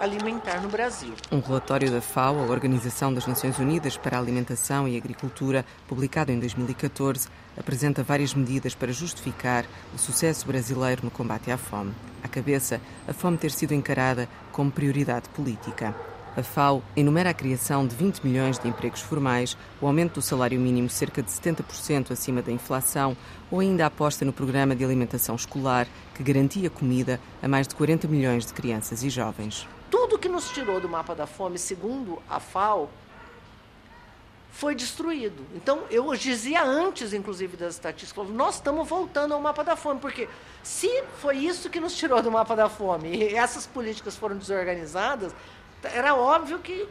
alimentar 0.00 0.60
no 0.60 0.68
Brasil. 0.68 1.12
Um 1.30 1.40
relatório 1.40 1.90
da 1.90 2.00
FAO, 2.00 2.38
a 2.38 2.46
Organização 2.46 3.12
das 3.12 3.26
Nações 3.26 3.58
Unidas 3.58 3.96
para 3.96 4.16
a 4.16 4.20
Alimentação 4.20 4.88
e 4.88 4.96
Agricultura, 4.96 5.64
publicado 5.86 6.32
em 6.32 6.40
2014, 6.40 7.28
apresenta 7.56 8.02
várias 8.02 8.34
medidas 8.34 8.74
para 8.74 8.92
justificar 8.92 9.66
o 9.94 9.98
sucesso 9.98 10.46
brasileiro 10.46 11.04
no 11.04 11.10
combate 11.10 11.50
à 11.50 11.58
fome. 11.58 11.94
À 12.22 12.28
cabeça, 12.28 12.80
a 13.06 13.12
fome 13.12 13.36
ter 13.36 13.50
sido 13.50 13.74
encarada 13.74 14.28
como 14.52 14.70
prioridade 14.70 15.28
política. 15.28 15.94
A 16.36 16.44
FAO 16.44 16.80
enumera 16.94 17.30
a 17.30 17.34
criação 17.34 17.84
de 17.84 17.96
20 17.96 18.24
milhões 18.24 18.56
de 18.56 18.68
empregos 18.68 19.00
formais, 19.00 19.56
o 19.80 19.86
aumento 19.86 20.14
do 20.14 20.22
salário 20.22 20.60
mínimo 20.60 20.88
cerca 20.88 21.20
de 21.20 21.28
70% 21.28 22.12
acima 22.12 22.40
da 22.40 22.52
inflação 22.52 23.16
ou 23.50 23.58
ainda 23.58 23.82
a 23.82 23.88
aposta 23.88 24.24
no 24.24 24.32
programa 24.32 24.76
de 24.76 24.84
alimentação 24.84 25.34
escolar 25.34 25.88
que 26.14 26.22
garantia 26.22 26.70
comida 26.70 27.20
a 27.42 27.48
mais 27.48 27.66
de 27.66 27.74
40 27.74 28.06
milhões 28.06 28.46
de 28.46 28.52
crianças 28.52 29.02
e 29.02 29.10
jovens. 29.10 29.66
Tudo 29.90 30.18
que 30.18 30.28
nos 30.28 30.48
tirou 30.50 30.80
do 30.80 30.88
mapa 30.88 31.16
da 31.16 31.26
fome, 31.26 31.58
segundo 31.58 32.22
a 32.30 32.38
FAO, 32.38 32.88
foi 34.52 34.74
destruído. 34.74 35.44
Então, 35.54 35.82
eu 35.90 36.14
dizia 36.14 36.62
antes, 36.62 37.12
inclusive, 37.12 37.56
das 37.56 37.74
estatísticas, 37.74 38.28
nós 38.28 38.56
estamos 38.56 38.88
voltando 38.88 39.34
ao 39.34 39.40
mapa 39.40 39.64
da 39.64 39.74
fome, 39.74 40.00
porque 40.00 40.28
se 40.62 41.02
foi 41.18 41.38
isso 41.38 41.70
que 41.70 41.80
nos 41.80 41.96
tirou 41.96 42.22
do 42.22 42.30
mapa 42.30 42.54
da 42.54 42.68
fome 42.68 43.16
e 43.16 43.34
essas 43.34 43.66
políticas 43.66 44.16
foram 44.16 44.36
desorganizadas, 44.36 45.32
Era 45.82 46.14
óbvio 46.14 46.58
que 46.58 46.86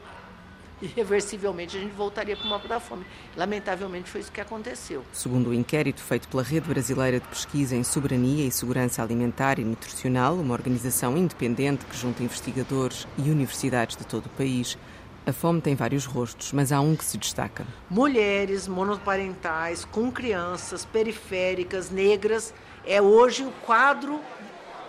irreversivelmente 0.81 1.77
a 1.77 1.79
gente 1.79 1.93
voltaria 1.93 2.36
para 2.36 2.46
o 2.46 2.50
mapa 2.50 2.67
da 2.67 2.79
fome. 2.79 3.05
Lamentavelmente 3.36 4.10
foi 4.10 4.22
isso 4.22 4.31
que 4.31 4.41
aconteceu. 4.41 5.03
Segundo 5.12 5.50
o 5.50 5.53
inquérito 5.53 6.01
feito 6.01 6.27
pela 6.27 6.43
Rede 6.43 6.67
Brasileira 6.67 7.19
de 7.19 7.27
Pesquisa 7.27 7.75
em 7.75 7.84
Soberania 7.84 8.46
e 8.46 8.51
Segurança 8.51 9.03
Alimentar 9.03 9.60
e 9.60 9.63
Nutricional, 9.63 10.36
uma 10.36 10.53
organização 10.53 11.17
independente 11.17 11.86
que 11.86 11.98
junta 11.98 12.24
investigadores 12.24 13.08
e 13.17 13.29
universidades 13.29 13.98
de 13.98 14.05
todo 14.05 14.27
o 14.27 14.29
país, 14.29 14.77
a 15.25 15.34
fome 15.34 15.62
tem 15.62 15.75
vários 15.75 16.05
rostos, 16.05 16.51
mas 16.53 16.72
há 16.72 16.79
um 16.79 16.96
que 16.96 17.05
se 17.05 17.17
destaca. 17.17 17.65
Mulheres 17.89 18.67
monoparentais, 18.67 19.86
com 19.86 20.12
crianças, 20.12 20.86
periféricas, 20.86 21.91
negras, 21.91 22.53
é 22.86 23.01
hoje 23.01 23.43
o 23.43 23.51
quadro 23.63 24.19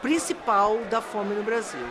principal 0.00 0.78
da 0.84 1.02
fome 1.02 1.34
no 1.34 1.42
Brasil. 1.42 1.84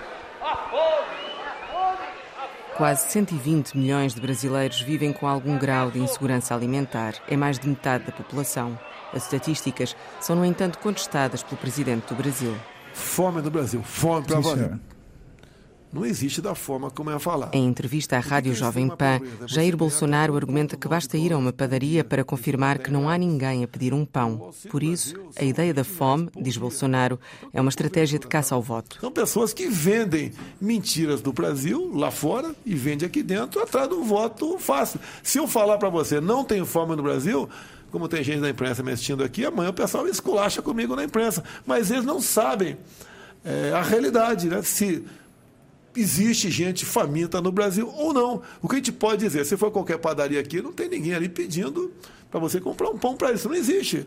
Quase 2.80 3.12
120 3.12 3.78
milhões 3.78 4.16
de 4.16 4.22
brasileiros 4.22 4.80
vivem 4.80 5.12
com 5.12 5.28
algum 5.28 5.58
grau 5.58 5.92
de 5.92 6.00
insegurança 6.00 6.56
alimentar. 6.56 7.14
É 7.28 7.36
mais 7.36 7.60
de 7.60 7.68
metade 7.68 8.06
da 8.06 8.14
população. 8.14 8.80
As 9.14 9.24
estatísticas 9.24 9.98
são, 10.22 10.34
no 10.34 10.46
entanto, 10.46 10.80
contestadas 10.80 11.44
pelo 11.44 11.58
presidente 11.58 12.08
do 12.08 12.16
Brasil. 12.16 12.56
Fome 12.94 13.42
no 13.42 13.52
Brasil, 13.52 13.84
fome 13.84 14.26
para 14.26 14.40
valer 14.40 14.80
não 15.92 16.06
existe 16.06 16.42
da 16.42 16.54
forma 16.54 16.92
como 16.92 17.10
é 17.10 17.20
falar. 17.20 17.50
Em 17.54 17.66
entrevista 17.66 18.18
à 18.18 18.20
Rádio 18.20 18.54
Jovem 18.54 18.88
Pan, 18.90 19.20
Jair 19.46 19.76
Bolsonaro 19.76 20.36
argumenta 20.36 20.78
que 20.78 20.88
basta 20.88 21.18
ir 21.18 21.34
a 21.34 21.38
uma 21.38 21.52
padaria 21.52 22.04
para 22.04 22.24
confirmar 22.24 22.78
que 22.80 22.92
não 22.92 23.10
há 23.10 23.18
ninguém 23.18 23.64
a 23.64 23.68
pedir 23.68 23.94
um 23.94 24.06
pão. 24.06 24.52
Por 24.70 24.84
isso, 24.84 25.16
a 25.36 25.44
ideia 25.44 25.74
da 25.74 25.84
fome, 25.84 26.30
diz 26.40 26.58
Bolsonaro, 26.58 27.20
é 27.54 27.60
uma 27.60 27.70
estratégia 27.70 28.20
de 28.20 28.28
caça 28.28 28.56
ao 28.56 28.62
voto. 28.62 28.98
São 29.00 29.12
pessoas 29.12 29.54
que 29.54 29.68
vendem 29.68 30.32
mentiras 30.62 31.22
do 31.22 31.34
Brasil 31.34 31.92
lá 31.94 32.12
fora 32.12 32.56
e 32.66 32.76
vendem 32.76 33.08
aqui 33.08 33.24
dentro 33.24 33.62
atrás 33.62 33.88
do 33.88 34.04
voto 34.04 34.58
fácil. 34.60 35.00
Se 35.24 35.38
eu 35.38 35.48
falar 35.48 35.78
para 35.78 35.90
você 35.90 36.22
não 36.22 36.44
tem 36.44 36.64
fome 36.66 36.96
no 36.96 37.04
Brasil, 37.04 37.50
como 37.92 38.08
tem 38.08 38.24
gente 38.24 38.42
da 38.42 38.50
imprensa 38.50 38.84
me 38.84 38.92
assistindo 38.92 39.24
aqui, 39.24 39.46
amanhã 39.46 39.70
o 39.70 39.74
pessoal 39.74 40.08
esculacha 40.08 40.62
comigo 40.62 40.96
na 40.96 41.04
imprensa. 41.04 41.44
Mas 41.66 41.90
eles 41.90 42.06
não 42.06 42.22
sabem 42.22 42.78
é, 43.44 43.72
a 43.74 43.82
realidade, 43.82 44.48
né? 44.48 44.62
Se 44.62 45.04
existe 46.00 46.50
gente 46.50 46.86
faminta 46.86 47.42
no 47.42 47.52
Brasil 47.52 47.92
ou 47.96 48.14
não. 48.14 48.42
O 48.62 48.68
que 48.68 48.76
a 48.76 48.78
gente 48.78 48.92
pode 48.92 49.24
dizer, 49.24 49.46
se 49.46 49.58
for 49.58 49.72
qualquer 49.72 49.98
padaria 49.98 50.40
aqui, 50.40 50.62
não 50.62 50.72
tem 50.72 50.90
ninguém 50.90 51.14
ali 51.14 51.30
pedindo 51.30 51.92
para 52.30 52.40
você 52.40 52.60
comprar 52.60 52.90
um 52.90 52.98
pão 52.98 53.16
para 53.16 53.32
isso. 53.32 53.48
Não 53.48 53.56
existe. 53.56 54.06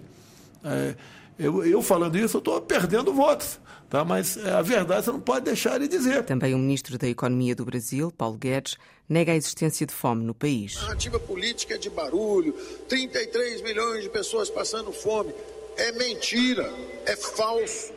É, 0.64 0.94
eu, 1.38 1.64
eu, 1.64 1.82
falando 1.82 2.16
isso, 2.16 2.36
eu 2.36 2.40
estou 2.40 2.60
perdendo 2.60 3.12
votos. 3.12 3.58
Tá? 3.88 4.04
Mas 4.04 4.36
é, 4.38 4.50
a 4.50 4.62
verdade 4.62 5.04
você 5.04 5.12
não 5.12 5.20
pode 5.20 5.44
deixar 5.44 5.78
de 5.78 5.86
dizer. 5.86 6.24
Também 6.24 6.54
o 6.54 6.58
ministro 6.58 6.96
da 6.96 7.06
Economia 7.06 7.54
do 7.54 7.64
Brasil, 7.64 8.10
Paulo 8.10 8.38
Guedes, 8.38 8.76
nega 9.08 9.32
a 9.32 9.36
existência 9.36 9.86
de 9.86 9.92
fome 9.92 10.24
no 10.24 10.32
país. 10.32 10.78
A 10.78 10.82
narrativa 10.82 11.18
política 11.18 11.74
é 11.74 11.78
de 11.78 11.90
barulho, 11.90 12.54
33 12.88 13.60
milhões 13.60 14.04
de 14.04 14.08
pessoas 14.08 14.48
passando 14.48 14.92
fome. 14.92 15.34
É 15.76 15.92
mentira, 15.92 16.72
é 17.04 17.16
falso. 17.16 17.92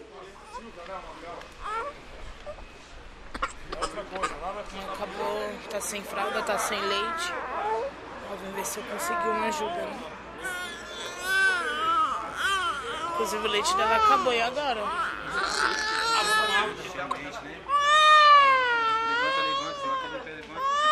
Acabou, 4.16 5.52
tá 5.70 5.82
sem 5.82 6.02
fralda, 6.02 6.42
tá 6.44 6.58
sem 6.58 6.80
leite. 6.80 7.34
Vamos 8.30 8.56
ver 8.56 8.66
se 8.66 8.80
eu 8.80 8.84
consigo 8.84 9.30
uma 9.30 9.48
ajuda, 9.48 9.76
né? 9.76 10.00
Inclusive 13.14 13.48
o 13.48 13.52
leite 13.52 13.76
dela 13.78 13.96
acabou 13.96 14.34
e 14.34 14.42
agora? 14.42 14.84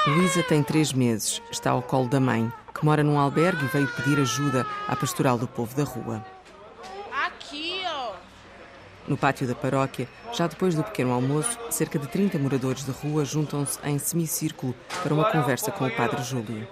Luísa 0.08 0.44
tem 0.44 0.62
três 0.62 0.92
meses, 0.92 1.42
está 1.50 1.72
ao 1.72 1.82
colo 1.82 2.08
da 2.08 2.20
mãe, 2.20 2.52
que 2.74 2.84
mora 2.84 3.04
num 3.04 3.18
albergue 3.18 3.66
e 3.66 3.68
veio 3.70 3.88
pedir 3.88 4.20
ajuda 4.20 4.66
à 4.88 4.96
pastoral 4.96 5.38
do 5.38 5.48
povo 5.48 5.76
da 5.76 5.84
rua. 5.84 6.26
No 9.08 9.18
pátio 9.18 9.46
da 9.46 9.54
paróquia, 9.54 10.08
já 10.34 10.48
depois 10.48 10.74
do 10.74 10.84
pequeno 10.84 11.14
almoço, 11.14 11.58
cerca 11.70 12.00
de 12.00 12.08
30 12.08 12.40
moradores 12.40 12.84
de 12.84 12.92
rua 12.92 13.24
juntam-se 13.24 13.80
em 13.84 14.00
semicírculo 14.00 14.74
para 15.04 15.14
uma 15.14 15.32
conversa 15.32 15.72
com 15.72 15.86
o 15.86 15.92
Padre 15.92 16.24
Júlio. 16.24 16.68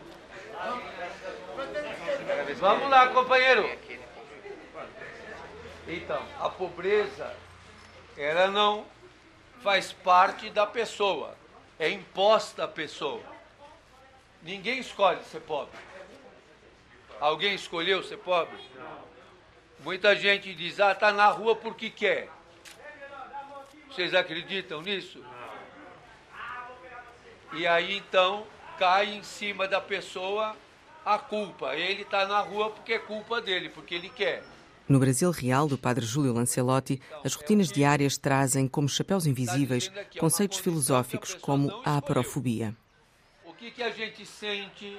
Vamos 2.60 2.90
lá, 2.90 3.08
companheiro. 3.08 3.70
Então, 5.88 6.22
a 6.40 6.50
pobreza, 6.50 7.36
ela 8.18 8.48
não 8.48 8.86
faz 9.64 9.92
parte 9.92 10.50
da 10.50 10.66
pessoa, 10.66 11.36
é 11.80 11.90
imposta 11.90 12.64
à 12.64 12.68
pessoa. 12.68 13.22
Ninguém 14.42 14.80
escolhe 14.80 15.24
ser 15.26 15.42
pobre. 15.42 15.78
Alguém 17.20 17.54
escolheu 17.54 18.02
ser 18.04 18.18
pobre? 18.18 18.58
Muita 19.80 20.16
gente 20.16 20.54
diz, 20.54 20.80
ah, 20.80 20.92
está 20.92 21.12
na 21.12 21.28
rua 21.28 21.56
porque 21.56 21.90
quer. 21.90 22.30
Vocês 23.92 24.14
acreditam 24.14 24.82
nisso? 24.82 25.22
E 27.54 27.68
aí 27.68 27.98
então 27.98 28.48
cai 28.80 29.14
em 29.14 29.22
cima 29.22 29.68
da 29.68 29.82
pessoa 29.82 30.56
a 31.06 31.20
culpa. 31.20 31.76
Ele 31.76 32.04
está 32.04 32.26
na 32.26 32.40
rua 32.40 32.70
porque 32.70 32.94
é 32.94 33.00
culpa 33.00 33.42
dele, 33.42 33.68
porque 33.68 33.94
ele 33.96 34.10
quer. 34.10 34.44
No 34.88 34.98
Brasil 34.98 35.30
Real, 35.32 35.68
do 35.68 35.78
padre 35.78 36.06
Júlio 36.06 36.34
Lancelotti, 36.34 37.02
as 37.24 37.34
rotinas 37.34 37.70
diárias 37.70 38.18
trazem 38.18 38.68
como 38.68 38.88
chapéus 38.88 39.26
invisíveis 39.26 39.92
conceitos 40.18 40.60
filosóficos 40.60 41.34
como 41.36 41.82
a 41.86 41.98
aparofobia. 41.98 42.76
O 43.46 43.54
que, 43.54 43.72
que 43.72 43.84
a 43.84 43.90
gente 43.90 44.26
sente 44.26 44.98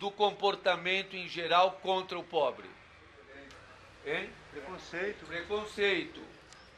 do 0.00 0.10
comportamento 0.10 1.14
em 1.14 1.28
geral 1.28 1.78
contra 1.82 2.18
o 2.18 2.24
pobre? 2.24 2.68
Hein? 4.04 4.30
Preconceito. 4.50 5.26
Preconceito, 5.26 6.20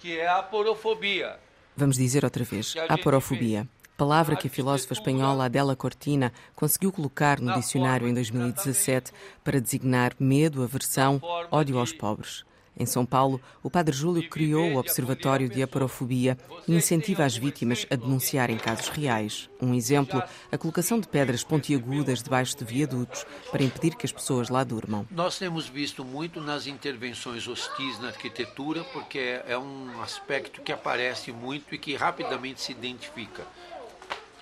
que 0.02 0.18
é 0.18 0.28
a 0.28 0.42
porofobia. 0.42 1.38
Vamos 1.76 1.96
dizer 1.96 2.24
outra 2.24 2.42
vez, 2.42 2.74
a 2.88 2.98
porofobia. 2.98 3.68
Palavra 3.96 4.34
que 4.34 4.48
a 4.48 4.50
filósofa 4.50 4.94
espanhola 4.94 5.44
Adela 5.44 5.76
Cortina 5.76 6.32
conseguiu 6.56 6.90
colocar 6.90 7.40
no 7.40 7.54
dicionário 7.54 8.08
em 8.08 8.12
2017 8.12 9.12
para 9.44 9.60
designar 9.60 10.12
medo, 10.18 10.64
aversão, 10.64 11.20
ódio 11.52 11.78
aos 11.78 11.92
pobres. 11.92 12.44
Em 12.78 12.86
São 12.86 13.04
Paulo, 13.04 13.40
o 13.62 13.70
Padre 13.70 13.94
Júlio 13.94 14.28
criou 14.28 14.72
o 14.72 14.76
Observatório 14.78 15.48
de 15.48 15.62
Aparofobia 15.62 16.38
e 16.66 16.74
incentiva 16.74 17.24
as 17.24 17.36
vítimas 17.36 17.86
a 17.90 17.96
denunciarem 17.96 18.56
casos 18.56 18.88
reais. 18.88 19.50
Um 19.60 19.74
exemplo, 19.74 20.22
a 20.50 20.56
colocação 20.56 20.98
de 20.98 21.06
pedras 21.06 21.44
pontiagudas 21.44 22.22
debaixo 22.22 22.56
de 22.56 22.64
viadutos 22.64 23.26
para 23.50 23.62
impedir 23.62 23.94
que 23.94 24.06
as 24.06 24.12
pessoas 24.12 24.48
lá 24.48 24.64
durmam. 24.64 25.06
Nós 25.10 25.38
temos 25.38 25.68
visto 25.68 26.04
muito 26.04 26.40
nas 26.40 26.66
intervenções 26.66 27.46
hostis 27.46 27.98
na 28.00 28.08
arquitetura, 28.08 28.82
porque 28.84 29.40
é 29.46 29.56
um 29.56 30.00
aspecto 30.00 30.62
que 30.62 30.72
aparece 30.72 31.30
muito 31.30 31.74
e 31.74 31.78
que 31.78 31.94
rapidamente 31.94 32.60
se 32.60 32.72
identifica. 32.72 33.46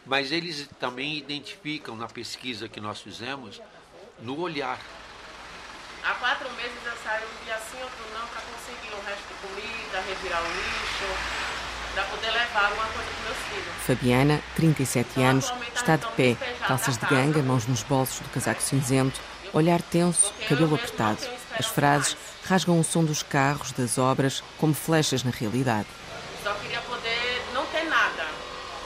Mas 0.06 0.32
eles 0.32 0.68
também 0.78 1.18
identificam 1.18 1.96
na 1.96 2.06
pesquisa 2.06 2.68
que 2.68 2.80
nós 2.80 3.00
fizemos 3.00 3.60
no 4.22 4.40
olhar 4.40 4.80
Há 6.02 6.14
quatro 6.14 6.50
meses 6.52 6.72
eu 6.84 6.92
saio 7.04 7.24
um 7.26 7.44
dia 7.44 7.58
sim, 7.70 7.82
outro 7.82 8.04
não, 8.14 8.26
para 8.28 8.40
conseguir 8.40 8.94
o 8.94 9.04
resto 9.04 9.22
de 9.28 9.34
comida, 9.46 10.00
revirar 10.08 10.42
o 10.42 10.46
lixo, 10.46 11.04
para 11.94 12.04
poder 12.04 12.30
levar 12.30 12.64
alguma 12.64 12.86
coisa 12.86 13.10
para 13.10 13.24
meus 13.24 13.38
filhos. 13.48 13.86
Fabiana, 13.86 14.42
37 14.56 15.10
então, 15.10 15.24
anos, 15.24 15.52
está 15.74 15.96
de 15.96 16.06
pé, 16.12 16.36
calças 16.66 16.96
de 16.96 17.06
ganga, 17.06 17.42
mãos 17.42 17.66
nos 17.66 17.82
bolsos 17.82 18.20
do 18.20 18.28
casaco 18.30 18.62
cinzento, 18.62 19.20
olhar 19.52 19.82
tenso, 19.82 20.32
cabelo 20.48 20.74
apertado. 20.74 21.18
As 21.58 21.66
frases 21.66 22.16
rasgam 22.44 22.80
o 22.80 22.84
som 22.84 23.04
dos 23.04 23.22
carros, 23.22 23.72
das 23.72 23.98
obras, 23.98 24.42
como 24.56 24.72
flechas 24.72 25.22
na 25.22 25.30
realidade. 25.30 25.86
Só 26.42 26.54
queria 26.54 26.80
poder 26.80 27.42
não 27.52 27.66
ter 27.66 27.84
nada. 27.84 28.26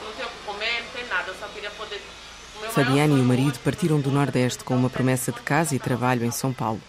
Não 0.03 0.11
ter 0.11 0.25
o 0.25 0.29
que 0.29 0.45
comer, 0.45 0.83
não 0.83 0.89
ter 0.91 1.07
nada. 1.07 1.29
Eu 1.29 1.35
só 1.35 1.47
queria 1.47 1.71
poder. 1.71 2.01
Fabiana 2.71 3.13
e 3.13 3.21
o 3.21 3.23
marido 3.23 3.57
partiram 3.59 4.01
do 4.01 4.11
Nordeste 4.11 4.63
com 4.63 4.75
uma 4.75 4.89
promessa 4.89 5.31
de 5.31 5.39
casa 5.41 5.73
e 5.75 5.79
trabalho 5.79 6.25
em 6.25 6.31
São 6.31 6.51
Paulo. 6.51 6.81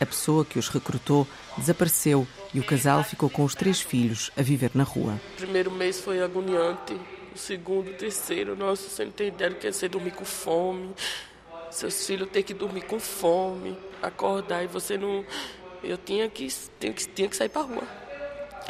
A 0.00 0.06
pessoa 0.06 0.44
que 0.44 0.58
os 0.58 0.68
recrutou 0.68 1.26
desapareceu 1.56 2.26
e 2.52 2.60
o 2.60 2.64
casal 2.64 3.04
ficou 3.04 3.30
com 3.30 3.44
os 3.44 3.54
três 3.54 3.80
filhos 3.80 4.30
a 4.36 4.42
viver 4.42 4.70
na 4.74 4.84
rua. 4.84 5.20
O 5.34 5.36
primeiro 5.36 5.70
mês 5.70 6.00
foi 6.00 6.22
agoniante. 6.22 6.94
O 7.34 7.38
segundo, 7.38 7.90
o 7.90 7.94
terceiro, 7.94 8.54
nossa, 8.56 8.88
você 8.88 9.04
não 9.04 9.12
tem 9.12 9.28
ideia 9.28 9.50
do 9.50 9.56
que 9.56 9.66
é 9.66 9.72
você 9.72 9.88
dormir 9.88 10.12
com 10.12 10.24
fome. 10.24 10.94
Seus 11.70 12.06
filhos 12.06 12.28
têm 12.30 12.42
que 12.42 12.54
dormir 12.54 12.82
com 12.82 13.00
fome, 13.00 13.76
acordar 14.00 14.62
e 14.62 14.68
você 14.68 14.96
não. 14.96 15.24
Eu 15.82 15.98
tinha 15.98 16.28
que, 16.28 16.46
tinha 16.78 16.92
que, 16.92 17.08
tinha 17.08 17.28
que 17.28 17.36
sair 17.36 17.48
para 17.48 17.62
rua. 17.62 17.82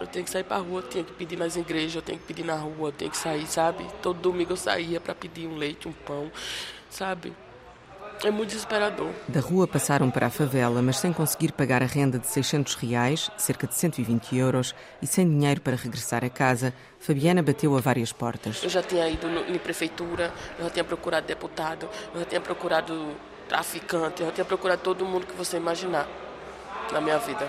Eu 0.00 0.07
tenho 0.07 0.25
que 0.25 0.31
sair 0.31 0.45
para 0.45 0.57
rua, 0.57 0.83
tinha 0.83 1.04
que 1.04 1.12
pedir 1.12 1.37
nas 1.37 1.54
igrejas, 1.54 1.95
eu 1.95 2.02
tenho 2.02 2.19
que 2.19 2.25
pedir 2.25 2.45
na 2.45 2.57
rua, 2.57 2.88
eu 2.88 2.93
tenho 2.93 3.11
que 3.11 3.16
sair, 3.16 3.47
sabe? 3.47 3.87
Todo 4.02 4.19
domingo 4.19 4.52
eu 4.52 4.57
saía 4.57 5.00
para 5.00 5.14
pedir 5.14 5.47
um 5.47 5.57
leite, 5.57 5.87
um 5.87 5.93
pão, 5.93 6.33
sabe? 6.90 7.33
É 8.23 8.30
muito 8.30 8.50
desesperador. 8.50 9.11
Da 9.28 9.40
rua 9.40 9.66
passaram 9.66 10.11
para 10.11 10.26
a 10.26 10.30
favela, 10.30 10.80
mas 10.80 10.99
sem 10.99 11.12
conseguir 11.12 11.52
pagar 11.52 11.83
a 11.83 11.87
renda 11.87 12.18
de 12.18 12.26
600 12.26 12.75
reais, 12.76 13.30
cerca 13.37 13.66
de 13.66 13.75
120 13.75 14.37
euros, 14.37 14.75
e 15.02 15.06
sem 15.06 15.28
dinheiro 15.28 15.61
para 15.61 15.76
regressar 15.76 16.25
a 16.25 16.30
casa, 16.30 16.73
Fabiana 16.99 17.42
bateu 17.42 17.76
a 17.76 17.80
várias 17.80 18.12
portas. 18.12 18.62
Eu 18.62 18.71
já 18.71 18.83
tinha 18.83 19.09
ido 19.09 19.28
no, 19.28 19.40
em 19.54 19.59
prefeitura, 19.59 20.33
eu 20.59 20.64
já 20.64 20.71
tinha 20.71 20.85
procurado 20.85 21.26
deputado, 21.26 21.88
eu 22.14 22.21
já 22.21 22.26
tinha 22.26 22.40
procurado 22.40 23.14
traficante, 23.49 24.23
eu 24.23 24.28
já 24.28 24.33
tinha 24.33 24.44
procurado 24.44 24.80
todo 24.80 25.04
mundo 25.04 25.26
que 25.26 25.35
você 25.35 25.56
imaginar 25.56 26.09
na 26.92 27.00
minha 27.00 27.18
vida. 27.18 27.47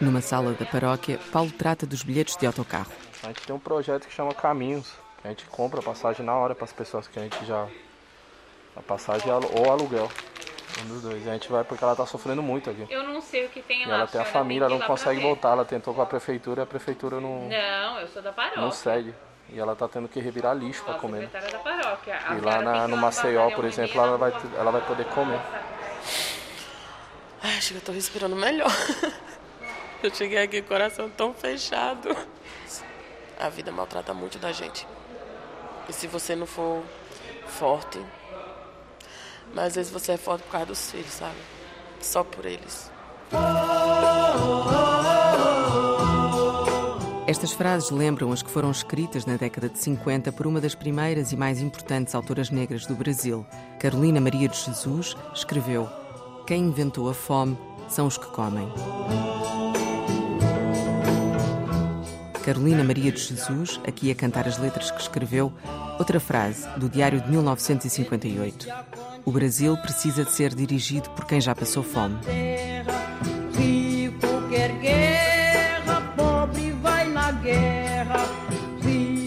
Numa 0.00 0.20
sala 0.20 0.52
da 0.54 0.64
paróquia, 0.64 1.20
Paulo 1.30 1.50
trata 1.52 1.86
dos 1.86 2.02
bilhetes 2.02 2.36
de 2.36 2.46
autocarro. 2.46 2.90
A 3.22 3.28
gente 3.28 3.42
tem 3.42 3.54
um 3.54 3.58
projeto 3.58 4.08
que 4.08 4.14
chama 4.14 4.34
Caminhos, 4.34 4.90
que 5.20 5.28
a 5.28 5.30
gente 5.30 5.44
compra 5.44 5.80
a 5.80 5.82
passagem 5.82 6.24
na 6.24 6.34
hora 6.34 6.54
para 6.54 6.64
as 6.64 6.72
pessoas 6.72 7.06
que 7.06 7.18
a 7.18 7.22
gente 7.22 7.44
já. 7.44 7.68
A 8.76 8.80
passagem 8.82 9.30
ou 9.32 9.70
aluguel. 9.70 10.10
Um 10.82 10.88
dos 10.88 11.02
dois. 11.02 11.26
E 11.26 11.28
a 11.28 11.32
gente 11.34 11.50
vai 11.50 11.64
porque 11.64 11.82
ela 11.84 11.92
está 11.92 12.06
sofrendo 12.06 12.42
muito 12.42 12.70
aqui. 12.70 12.86
Eu 12.88 13.02
não 13.02 13.20
sei 13.20 13.46
o 13.46 13.48
que 13.48 13.60
tem 13.60 13.82
E 13.82 13.86
lá. 13.86 13.96
ela 13.96 14.06
tem 14.06 14.20
a 14.20 14.24
família, 14.24 14.64
ela 14.66 14.78
não 14.78 14.86
consegue 14.86 15.20
voltar. 15.20 15.50
Ela 15.52 15.64
tentou 15.64 15.92
com 15.92 16.00
a 16.00 16.06
prefeitura 16.06 16.62
e 16.62 16.64
a 16.64 16.66
prefeitura 16.66 17.20
não, 17.20 17.48
Não, 17.48 18.00
eu 18.00 18.08
sou 18.08 18.22
da 18.22 18.32
paróquia. 18.32 18.62
não 18.62 18.70
segue. 18.70 19.14
E 19.52 19.58
ela 19.58 19.74
tá 19.74 19.88
tendo 19.88 20.08
que 20.08 20.20
revirar 20.20 20.56
lixo 20.56 20.82
para 20.84 20.94
comer. 20.94 21.26
da 21.28 21.58
paróquia. 21.58 22.18
A 22.24 22.34
E 22.36 22.40
lá 22.40 22.62
na, 22.62 22.86
no 22.88 22.96
Maceió, 22.96 23.50
por 23.50 23.64
exemplo, 23.64 24.00
ela 24.00 24.16
vai, 24.16 24.32
ela 24.56 24.70
vai 24.70 24.80
poder 24.82 25.04
comer. 25.06 25.40
Ai, 27.42 27.56
acho 27.56 27.70
que 27.72 27.76
eu 27.78 27.80
tô 27.80 27.92
respirando 27.92 28.36
melhor. 28.36 28.70
Eu 30.02 30.14
cheguei 30.14 30.38
aqui 30.38 30.62
com 30.62 30.66
o 30.66 30.68
coração 30.68 31.10
tão 31.10 31.34
fechado. 31.34 32.16
A 33.38 33.50
vida 33.50 33.70
maltrata 33.70 34.14
muito 34.14 34.38
da 34.38 34.50
gente. 34.50 34.86
E 35.88 35.92
se 35.92 36.06
você 36.06 36.34
não 36.34 36.46
for 36.46 36.82
forte. 37.46 38.00
Mas 39.54 39.66
às 39.66 39.74
vezes 39.74 39.92
você 39.92 40.12
é 40.12 40.16
forte 40.16 40.42
por 40.42 40.52
causa 40.52 40.66
dos 40.66 40.90
filhos, 40.90 41.12
sabe? 41.12 41.36
Só 42.00 42.24
por 42.24 42.46
eles. 42.46 42.90
Estas 47.26 47.52
frases 47.52 47.90
lembram 47.90 48.32
as 48.32 48.42
que 48.42 48.50
foram 48.50 48.72
escritas 48.72 49.24
na 49.24 49.36
década 49.36 49.68
de 49.68 49.78
50 49.78 50.32
por 50.32 50.48
uma 50.48 50.60
das 50.60 50.74
primeiras 50.74 51.30
e 51.30 51.36
mais 51.36 51.60
importantes 51.60 52.14
autoras 52.14 52.50
negras 52.50 52.86
do 52.86 52.94
Brasil. 52.96 53.46
Carolina 53.78 54.20
Maria 54.20 54.48
de 54.48 54.56
Jesus 54.56 55.16
escreveu: 55.32 55.88
Quem 56.44 56.64
inventou 56.64 57.08
a 57.08 57.14
fome 57.14 57.56
são 57.88 58.08
os 58.08 58.18
que 58.18 58.26
comem. 58.26 58.68
Carolina 62.44 62.82
Maria 62.82 63.12
de 63.12 63.20
Jesus, 63.20 63.80
aqui 63.86 64.10
a 64.10 64.14
cantar 64.16 64.48
as 64.48 64.58
letras 64.58 64.90
que 64.90 65.00
escreveu, 65.00 65.52
outra 66.00 66.18
frase 66.18 66.66
do 66.78 66.88
Diário 66.88 67.20
de 67.20 67.30
1958. 67.30 68.66
O 69.22 69.30
Brasil 69.30 69.76
precisa 69.76 70.24
de 70.24 70.32
ser 70.32 70.54
dirigido 70.54 71.10
por 71.10 71.26
quem 71.26 71.40
já 71.40 71.54
passou 71.54 71.82
fome. 71.82 72.18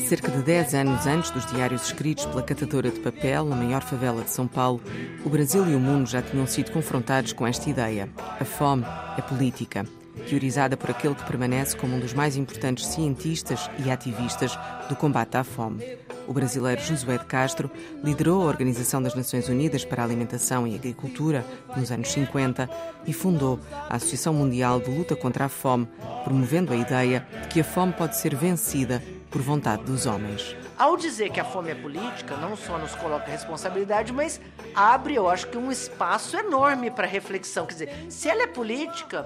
Cerca 0.07 0.31
de 0.31 0.41
10 0.41 0.73
anos 0.73 1.05
antes 1.05 1.29
dos 1.29 1.45
diários 1.45 1.85
escritos 1.85 2.25
pela 2.25 2.41
catadora 2.41 2.89
de 2.89 2.99
papel 2.99 3.45
na 3.45 3.55
maior 3.55 3.83
favela 3.83 4.23
de 4.23 4.31
São 4.31 4.47
Paulo, 4.47 4.81
o 5.23 5.29
Brasil 5.29 5.67
e 5.69 5.75
o 5.75 5.79
mundo 5.79 6.09
já 6.09 6.21
tinham 6.23 6.47
sido 6.47 6.71
confrontados 6.71 7.33
com 7.33 7.45
esta 7.45 7.69
ideia. 7.69 8.09
A 8.17 8.45
fome 8.45 8.83
é 9.17 9.21
política, 9.21 9.85
teorizada 10.27 10.75
por 10.75 10.89
aquele 10.89 11.15
que 11.15 11.25
permanece 11.25 11.77
como 11.77 11.95
um 11.95 11.99
dos 11.99 12.13
mais 12.13 12.35
importantes 12.35 12.87
cientistas 12.87 13.69
e 13.83 13.91
ativistas 13.91 14.57
do 14.89 14.95
combate 14.95 15.37
à 15.37 15.43
fome. 15.43 16.02
O 16.27 16.33
brasileiro 16.33 16.81
Josué 16.81 17.17
de 17.17 17.25
Castro 17.25 17.69
liderou 18.03 18.43
a 18.43 18.45
Organização 18.45 19.01
das 19.01 19.13
Nações 19.13 19.49
Unidas 19.49 19.83
para 19.83 20.01
a 20.01 20.05
Alimentação 20.05 20.65
e 20.65 20.75
Agricultura 20.75 21.45
nos 21.75 21.91
anos 21.91 22.11
50 22.11 22.69
e 23.05 23.13
fundou 23.13 23.59
a 23.89 23.95
Associação 23.95 24.33
Mundial 24.33 24.79
de 24.79 24.89
Luta 24.89 25.15
contra 25.15 25.45
a 25.45 25.49
Fome, 25.49 25.87
promovendo 26.23 26.71
a 26.71 26.75
ideia 26.75 27.27
de 27.41 27.47
que 27.49 27.59
a 27.59 27.63
fome 27.63 27.93
pode 27.93 28.15
ser 28.17 28.35
vencida 28.35 29.03
por 29.29 29.41
vontade 29.41 29.83
dos 29.83 30.05
homens. 30.05 30.55
Ao 30.77 30.95
dizer 30.95 31.29
que 31.29 31.39
a 31.39 31.45
fome 31.45 31.71
é 31.71 31.75
política, 31.75 32.37
não 32.37 32.55
só 32.55 32.77
nos 32.77 32.95
coloca 32.95 33.29
responsabilidade, 33.29 34.13
mas 34.13 34.39
abre, 34.73 35.15
eu 35.15 35.29
acho 35.29 35.47
que 35.47 35.57
um 35.57 35.71
espaço 35.71 36.37
enorme 36.37 36.89
para 36.89 37.05
reflexão. 37.05 37.65
Quer 37.65 37.73
dizer, 37.73 38.05
se 38.09 38.29
ela 38.29 38.43
é 38.43 38.47
política, 38.47 39.25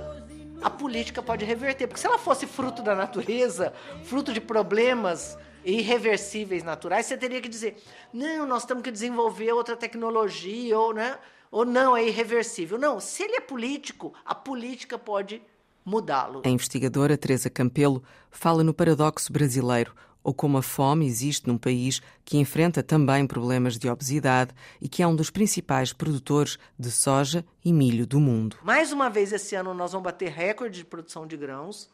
a 0.61 0.69
política 0.69 1.21
pode 1.21 1.45
reverter. 1.45 1.87
Porque 1.87 1.99
se 1.99 2.07
ela 2.07 2.17
fosse 2.17 2.45
fruto 2.45 2.81
da 2.81 2.95
natureza, 2.95 3.73
fruto 4.03 4.33
de 4.33 4.41
problemas 4.41 5.37
irreversíveis 5.71 6.63
naturais, 6.63 7.05
você 7.05 7.17
teria 7.17 7.41
que 7.41 7.49
dizer: 7.49 7.77
não, 8.13 8.45
nós 8.45 8.65
temos 8.65 8.83
que 8.83 8.91
desenvolver 8.91 9.51
outra 9.51 9.75
tecnologia, 9.75 10.77
ou, 10.79 10.93
né? 10.93 11.17
ou 11.51 11.65
não, 11.65 11.95
é 11.95 12.07
irreversível. 12.07 12.77
Não, 12.77 12.99
se 12.99 13.23
ele 13.23 13.35
é 13.35 13.41
político, 13.41 14.13
a 14.25 14.33
política 14.33 14.97
pode 14.97 15.41
mudá-lo. 15.83 16.41
A 16.45 16.49
investigadora 16.49 17.17
Teresa 17.17 17.49
Campelo 17.49 18.03
fala 18.29 18.63
no 18.63 18.73
paradoxo 18.73 19.31
brasileiro, 19.31 19.93
ou 20.23 20.33
como 20.33 20.57
a 20.57 20.61
fome 20.61 21.05
existe 21.05 21.47
num 21.47 21.57
país 21.57 22.01
que 22.25 22.37
enfrenta 22.37 22.83
também 22.83 23.25
problemas 23.25 23.77
de 23.77 23.89
obesidade 23.89 24.53
e 24.81 24.89
que 24.89 25.01
é 25.01 25.07
um 25.07 25.15
dos 25.15 25.29
principais 25.29 25.93
produtores 25.93 26.59
de 26.77 26.91
soja 26.91 27.45
e 27.63 27.71
milho 27.71 28.05
do 28.05 28.19
mundo. 28.19 28.57
Mais 28.63 28.91
uma 28.91 29.09
vez 29.09 29.31
esse 29.31 29.55
ano 29.55 29.73
nós 29.73 29.93
vamos 29.93 30.03
bater 30.03 30.29
recorde 30.29 30.79
de 30.79 30.85
produção 30.85 31.25
de 31.25 31.37
grãos. 31.37 31.89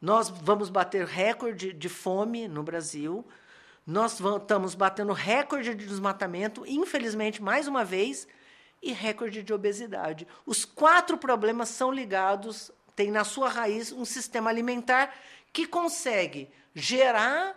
Nós 0.00 0.28
vamos 0.28 0.70
bater 0.70 1.04
recorde 1.04 1.72
de 1.72 1.88
fome 1.88 2.46
no 2.46 2.62
Brasil. 2.62 3.26
Nós 3.84 4.20
vamos, 4.20 4.42
estamos 4.42 4.74
batendo 4.74 5.12
recorde 5.12 5.74
de 5.74 5.86
desmatamento, 5.86 6.64
infelizmente, 6.66 7.42
mais 7.42 7.66
uma 7.66 7.84
vez, 7.84 8.28
e 8.80 8.92
recorde 8.92 9.42
de 9.42 9.52
obesidade. 9.52 10.26
Os 10.46 10.64
quatro 10.64 11.18
problemas 11.18 11.68
são 11.68 11.90
ligados, 11.90 12.70
tem 12.94 13.10
na 13.10 13.24
sua 13.24 13.48
raiz 13.48 13.90
um 13.90 14.04
sistema 14.04 14.50
alimentar 14.50 15.12
que 15.52 15.66
consegue 15.66 16.48
gerar 16.74 17.56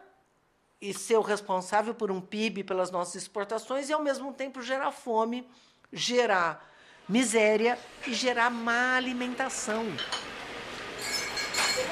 e 0.82 0.93
ser 0.93 1.17
o 1.17 1.21
responsável 1.21 1.93
por 1.93 2.10
um 2.10 2.19
PIB 2.19 2.63
pelas 2.63 2.89
nossas 2.89 3.21
exportações 3.21 3.88
e, 3.88 3.93
ao 3.93 4.01
mesmo 4.01 4.34
tempo, 4.34 4.63
gerar 4.63 4.91
fome, 4.91 5.47
gerar 5.93 6.67
miséria 7.08 7.77
e 8.08 8.13
gerar 8.13 8.49
má 8.49 8.95
alimentação. 8.95 9.86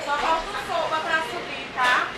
Só 0.06 0.18
falta 0.18 0.52
sopa 0.68 1.00
pra 1.00 1.22
subir, 1.24 1.68
tá? 1.74 2.12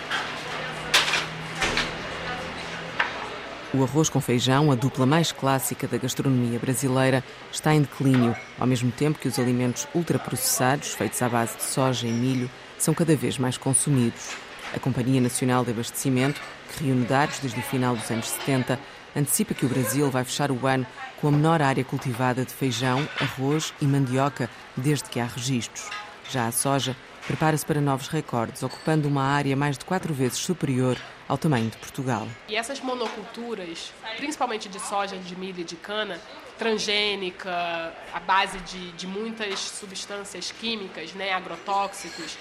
O 3.72 3.84
arroz 3.84 4.08
com 4.08 4.20
feijão, 4.20 4.72
a 4.72 4.74
dupla 4.74 5.06
mais 5.06 5.30
clássica 5.30 5.86
da 5.86 5.96
gastronomia 5.96 6.58
brasileira, 6.58 7.24
está 7.50 7.72
em 7.72 7.82
declínio, 7.82 8.36
ao 8.58 8.66
mesmo 8.66 8.90
tempo 8.90 9.18
que 9.18 9.28
os 9.28 9.38
alimentos 9.38 9.86
ultraprocessados, 9.94 10.88
feitos 10.88 11.22
à 11.22 11.28
base 11.28 11.56
de 11.56 11.62
soja 11.62 12.06
e 12.06 12.10
milho, 12.10 12.50
são 12.78 12.92
cada 12.92 13.14
vez 13.14 13.38
mais 13.38 13.56
consumidos. 13.56 14.30
A 14.74 14.80
Companhia 14.80 15.20
Nacional 15.20 15.64
de 15.64 15.70
Abastecimento, 15.70 16.40
que 16.72 16.84
reúne 16.84 17.06
dados 17.06 17.38
desde 17.38 17.60
o 17.60 17.62
final 17.62 17.94
dos 17.94 18.10
anos 18.10 18.26
70, 18.26 18.78
antecipa 19.14 19.54
que 19.54 19.64
o 19.64 19.68
Brasil 19.68 20.10
vai 20.10 20.24
fechar 20.24 20.50
o 20.50 20.66
ano 20.66 20.86
com 21.20 21.28
a 21.28 21.30
menor 21.30 21.62
área 21.62 21.84
cultivada 21.84 22.44
de 22.44 22.52
feijão, 22.52 23.08
arroz 23.20 23.72
e 23.80 23.86
mandioca 23.86 24.50
desde 24.76 25.08
que 25.08 25.20
há 25.20 25.26
registros. 25.26 25.88
Já 26.28 26.46
a 26.46 26.52
soja 26.52 26.96
prepara-se 27.26 27.64
para 27.64 27.80
novos 27.80 28.08
recordes, 28.08 28.62
ocupando 28.62 29.08
uma 29.08 29.22
área 29.22 29.56
mais 29.56 29.78
de 29.78 29.84
quatro 29.84 30.12
vezes 30.12 30.38
superior 30.38 30.98
ao 31.28 31.38
tamanho 31.38 31.70
de 31.70 31.76
Portugal. 31.76 32.26
E 32.48 32.56
essas 32.56 32.80
monoculturas, 32.80 33.92
principalmente 34.16 34.68
de 34.68 34.80
soja, 34.80 35.16
de 35.16 35.36
milho 35.36 35.60
e 35.60 35.64
de 35.64 35.76
cana, 35.76 36.20
transgênica, 36.58 37.92
à 38.12 38.20
base 38.20 38.58
de, 38.60 38.92
de 38.92 39.06
muitas 39.06 39.58
substâncias 39.58 40.52
químicas, 40.52 41.12
né, 41.14 41.32
agrotóxicos, 41.32 42.36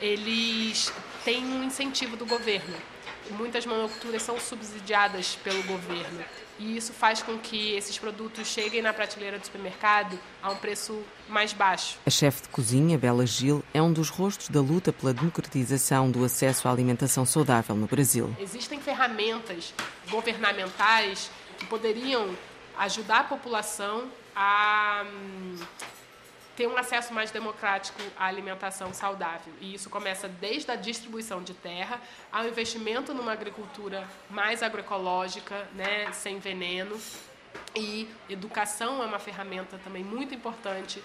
eles 0.00 0.92
têm 1.24 1.44
um 1.44 1.62
incentivo 1.62 2.16
do 2.16 2.26
governo. 2.26 2.76
Muitas 3.30 3.64
monoculturas 3.64 4.22
são 4.22 4.38
subsidiadas 4.38 5.36
pelo 5.36 5.62
governo. 5.62 6.24
E 6.58 6.76
isso 6.76 6.92
faz 6.92 7.22
com 7.22 7.38
que 7.38 7.74
esses 7.74 7.98
produtos 7.98 8.46
cheguem 8.46 8.82
na 8.82 8.92
prateleira 8.92 9.38
do 9.38 9.44
supermercado 9.44 10.18
a 10.42 10.50
um 10.50 10.56
preço 10.56 11.02
mais 11.28 11.52
baixo. 11.52 11.98
A 12.06 12.10
chefe 12.10 12.42
de 12.42 12.48
cozinha, 12.48 12.98
Bela 12.98 13.26
Gil, 13.26 13.64
é 13.72 13.80
um 13.82 13.92
dos 13.92 14.08
rostos 14.08 14.48
da 14.48 14.60
luta 14.60 14.92
pela 14.92 15.12
democratização 15.12 16.10
do 16.10 16.24
acesso 16.24 16.68
à 16.68 16.70
alimentação 16.70 17.24
saudável 17.24 17.74
no 17.74 17.86
Brasil. 17.86 18.34
Existem 18.38 18.80
ferramentas 18.80 19.74
governamentais 20.10 21.30
que 21.58 21.66
poderiam 21.66 22.28
ajudar 22.78 23.20
a 23.20 23.24
população 23.24 24.04
a 24.34 25.04
hum, 25.04 25.56
ter 26.56 26.66
um 26.66 26.76
acesso 26.76 27.14
mais 27.14 27.30
democrático 27.30 28.00
à 28.18 28.26
alimentação 28.26 28.92
saudável. 28.92 29.52
E 29.60 29.74
isso 29.74 29.88
começa 29.88 30.28
desde 30.28 30.70
a 30.70 30.76
distribuição 30.76 31.42
de 31.42 31.54
terra 31.54 32.00
ao 32.30 32.46
investimento 32.46 33.14
numa 33.14 33.32
agricultura 33.32 34.06
mais 34.28 34.62
agroecológica, 34.62 35.66
né, 35.74 36.10
sem 36.12 36.38
veneno. 36.38 36.98
E 37.74 38.08
educação 38.28 39.02
é 39.02 39.06
uma 39.06 39.18
ferramenta 39.18 39.78
também 39.82 40.04
muito 40.04 40.34
importante 40.34 41.02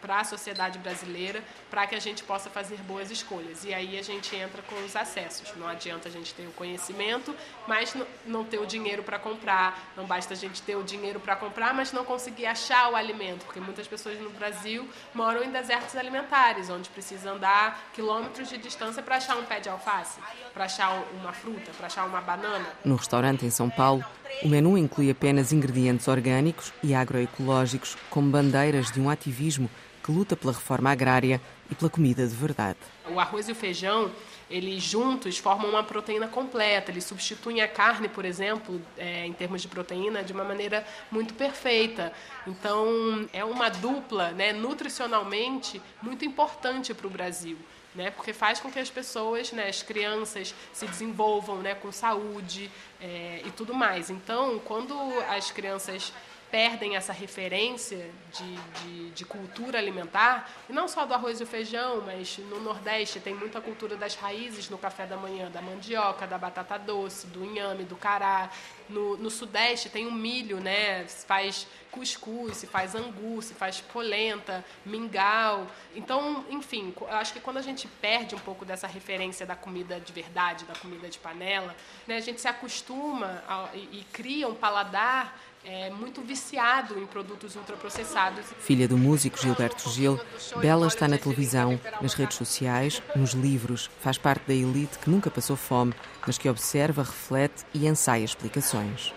para 0.00 0.20
a 0.20 0.24
sociedade 0.24 0.78
brasileira, 0.78 1.42
para 1.70 1.86
que 1.86 1.94
a 1.94 2.00
gente 2.00 2.22
possa 2.24 2.48
fazer 2.50 2.76
boas 2.78 3.10
escolhas. 3.10 3.64
E 3.64 3.74
aí 3.74 3.98
a 3.98 4.02
gente 4.02 4.34
entra 4.34 4.62
com 4.62 4.74
os 4.84 4.94
acessos. 4.94 5.52
Não 5.56 5.66
adianta 5.66 6.08
a 6.08 6.12
gente 6.12 6.34
ter 6.34 6.46
o 6.46 6.52
conhecimento, 6.52 7.34
mas 7.66 7.94
não 8.26 8.44
ter 8.44 8.58
o 8.58 8.66
dinheiro 8.66 9.02
para 9.02 9.18
comprar. 9.18 9.92
Não 9.96 10.04
basta 10.04 10.34
a 10.34 10.36
gente 10.36 10.62
ter 10.62 10.76
o 10.76 10.82
dinheiro 10.82 11.20
para 11.20 11.36
comprar, 11.36 11.74
mas 11.74 11.92
não 11.92 12.04
conseguir 12.04 12.46
achar 12.46 12.90
o 12.90 12.96
alimento, 12.96 13.44
porque 13.44 13.60
muitas 13.60 13.86
pessoas 13.86 14.18
no 14.20 14.30
Brasil 14.30 14.88
moram 15.14 15.42
em 15.42 15.50
desertos 15.50 15.96
alimentares, 15.96 16.70
onde 16.70 16.88
precisa 16.90 17.32
andar 17.32 17.90
quilômetros 17.92 18.48
de 18.48 18.58
distância 18.58 19.02
para 19.02 19.16
achar 19.16 19.36
um 19.36 19.44
pé 19.44 19.60
de 19.60 19.68
alface, 19.68 20.20
para 20.52 20.64
achar 20.64 21.02
uma 21.20 21.32
fruta, 21.32 21.70
para 21.76 21.86
achar 21.86 22.04
uma 22.04 22.20
banana. 22.20 22.66
No 22.84 22.96
restaurante 22.96 23.44
em 23.44 23.50
São 23.50 23.68
Paulo, 23.68 24.04
o 24.42 24.48
menu 24.48 24.76
inclui 24.76 25.10
apenas 25.10 25.52
ingredientes 25.52 26.06
orgânicos 26.06 26.72
e 26.82 26.94
agroecológicos, 26.94 27.96
como 28.10 28.30
bandeiras 28.30 28.92
de 28.92 29.00
um 29.00 29.10
ativismo 29.10 29.47
que 29.56 30.12
luta 30.12 30.36
pela 30.36 30.52
reforma 30.52 30.90
agrária 30.90 31.40
e 31.70 31.74
pela 31.74 31.90
comida 31.90 32.26
de 32.26 32.34
verdade. 32.34 32.78
O 33.08 33.18
arroz 33.18 33.48
e 33.48 33.52
o 33.52 33.54
feijão, 33.54 34.10
eles 34.50 34.82
juntos 34.82 35.38
formam 35.38 35.70
uma 35.70 35.82
proteína 35.82 36.28
completa. 36.28 36.90
Eles 36.90 37.04
substituem 37.04 37.60
a 37.60 37.68
carne, 37.68 38.08
por 38.08 38.24
exemplo, 38.24 38.80
é, 38.96 39.26
em 39.26 39.32
termos 39.32 39.62
de 39.62 39.68
proteína, 39.68 40.22
de 40.22 40.32
uma 40.32 40.44
maneira 40.44 40.86
muito 41.10 41.34
perfeita. 41.34 42.12
Então, 42.46 43.28
é 43.32 43.44
uma 43.44 43.68
dupla, 43.68 44.30
né, 44.32 44.52
nutricionalmente, 44.52 45.80
muito 46.02 46.24
importante 46.24 46.94
para 46.94 47.06
o 47.06 47.10
Brasil 47.10 47.58
né? 47.94 48.10
Porque 48.10 48.32
faz 48.32 48.60
com 48.60 48.70
que 48.70 48.78
as 48.78 48.88
pessoas, 48.88 49.50
né, 49.52 49.68
as 49.68 49.82
crianças 49.82 50.54
se 50.72 50.86
desenvolvam, 50.86 51.56
né, 51.58 51.74
com 51.74 51.90
saúde 51.90 52.70
é, 53.00 53.42
e 53.44 53.50
tudo 53.50 53.74
mais. 53.74 54.08
Então, 54.08 54.58
quando 54.60 54.94
as 55.28 55.50
crianças 55.50 56.12
perdem 56.50 56.96
essa 56.96 57.12
referência 57.12 58.10
de, 58.32 58.56
de, 58.82 59.10
de, 59.10 59.24
cultura 59.24 59.78
alimentar, 59.78 60.50
e 60.68 60.72
não 60.72 60.88
só 60.88 61.04
do 61.04 61.14
arroz 61.14 61.40
e 61.40 61.42
o 61.42 61.46
feijão, 61.46 62.02
mas 62.04 62.38
no 62.38 62.60
Nordeste 62.60 63.20
tem 63.20 63.34
muita 63.34 63.60
cultura 63.60 63.96
das 63.96 64.14
raízes 64.14 64.68
no 64.70 64.78
café 64.78 65.06
da 65.06 65.16
manhã, 65.16 65.50
da 65.50 65.60
mandioca, 65.60 66.26
da 66.26 66.38
batata 66.38 66.78
doce, 66.78 67.26
do 67.26 67.44
inhame, 67.44 67.84
do 67.84 67.96
cará. 67.96 68.50
No, 68.88 69.18
no 69.18 69.30
Sudeste 69.30 69.90
tem 69.90 70.06
o 70.06 70.12
milho, 70.12 70.60
né? 70.60 71.06
Se 71.06 71.26
faz 71.26 71.66
cuscuz, 71.90 72.56
se 72.56 72.66
faz 72.66 72.94
angu, 72.94 73.42
se 73.42 73.52
faz 73.54 73.80
polenta, 73.80 74.64
mingau. 74.84 75.66
Então, 75.94 76.44
enfim, 76.48 76.94
eu 76.98 77.08
acho 77.08 77.32
que 77.32 77.40
quando 77.40 77.58
a 77.58 77.62
gente 77.62 77.86
perde 78.00 78.34
um 78.34 78.38
pouco 78.38 78.64
dessa 78.64 78.86
referência 78.86 79.44
da 79.44 79.56
comida 79.56 80.00
de 80.00 80.12
verdade, 80.12 80.64
da 80.64 80.74
comida 80.74 81.08
de 81.08 81.18
panela, 81.18 81.74
né, 82.06 82.16
a 82.16 82.20
gente 82.20 82.40
se 82.40 82.48
acostuma 82.48 83.42
a, 83.46 83.68
e, 83.74 84.00
e 84.00 84.06
cria 84.12 84.48
um 84.48 84.54
paladar 84.54 85.38
é, 85.64 85.90
muito 85.90 86.20
viciado 86.22 86.98
em 86.98 87.06
produtos 87.06 87.56
ultraprocessados. 87.56 88.46
Filha 88.58 88.88
do 88.88 88.96
músico 88.96 89.38
Gilberto 89.38 89.90
Gil, 89.90 90.20
Bela 90.56 90.86
está 90.86 91.06
na 91.06 91.18
televisão, 91.18 91.78
nas 92.00 92.14
redes 92.14 92.36
sociais, 92.36 93.02
nos 93.14 93.32
livros, 93.32 93.90
faz 94.00 94.16
parte 94.16 94.46
da 94.46 94.54
elite 94.54 94.98
que 94.98 95.10
nunca 95.10 95.30
passou 95.30 95.56
fome, 95.56 95.94
mas 96.26 96.38
que 96.38 96.48
observa, 96.48 97.02
reflete 97.02 97.64
e 97.74 97.86
ensaia 97.86 98.24
explicações. 98.24 99.12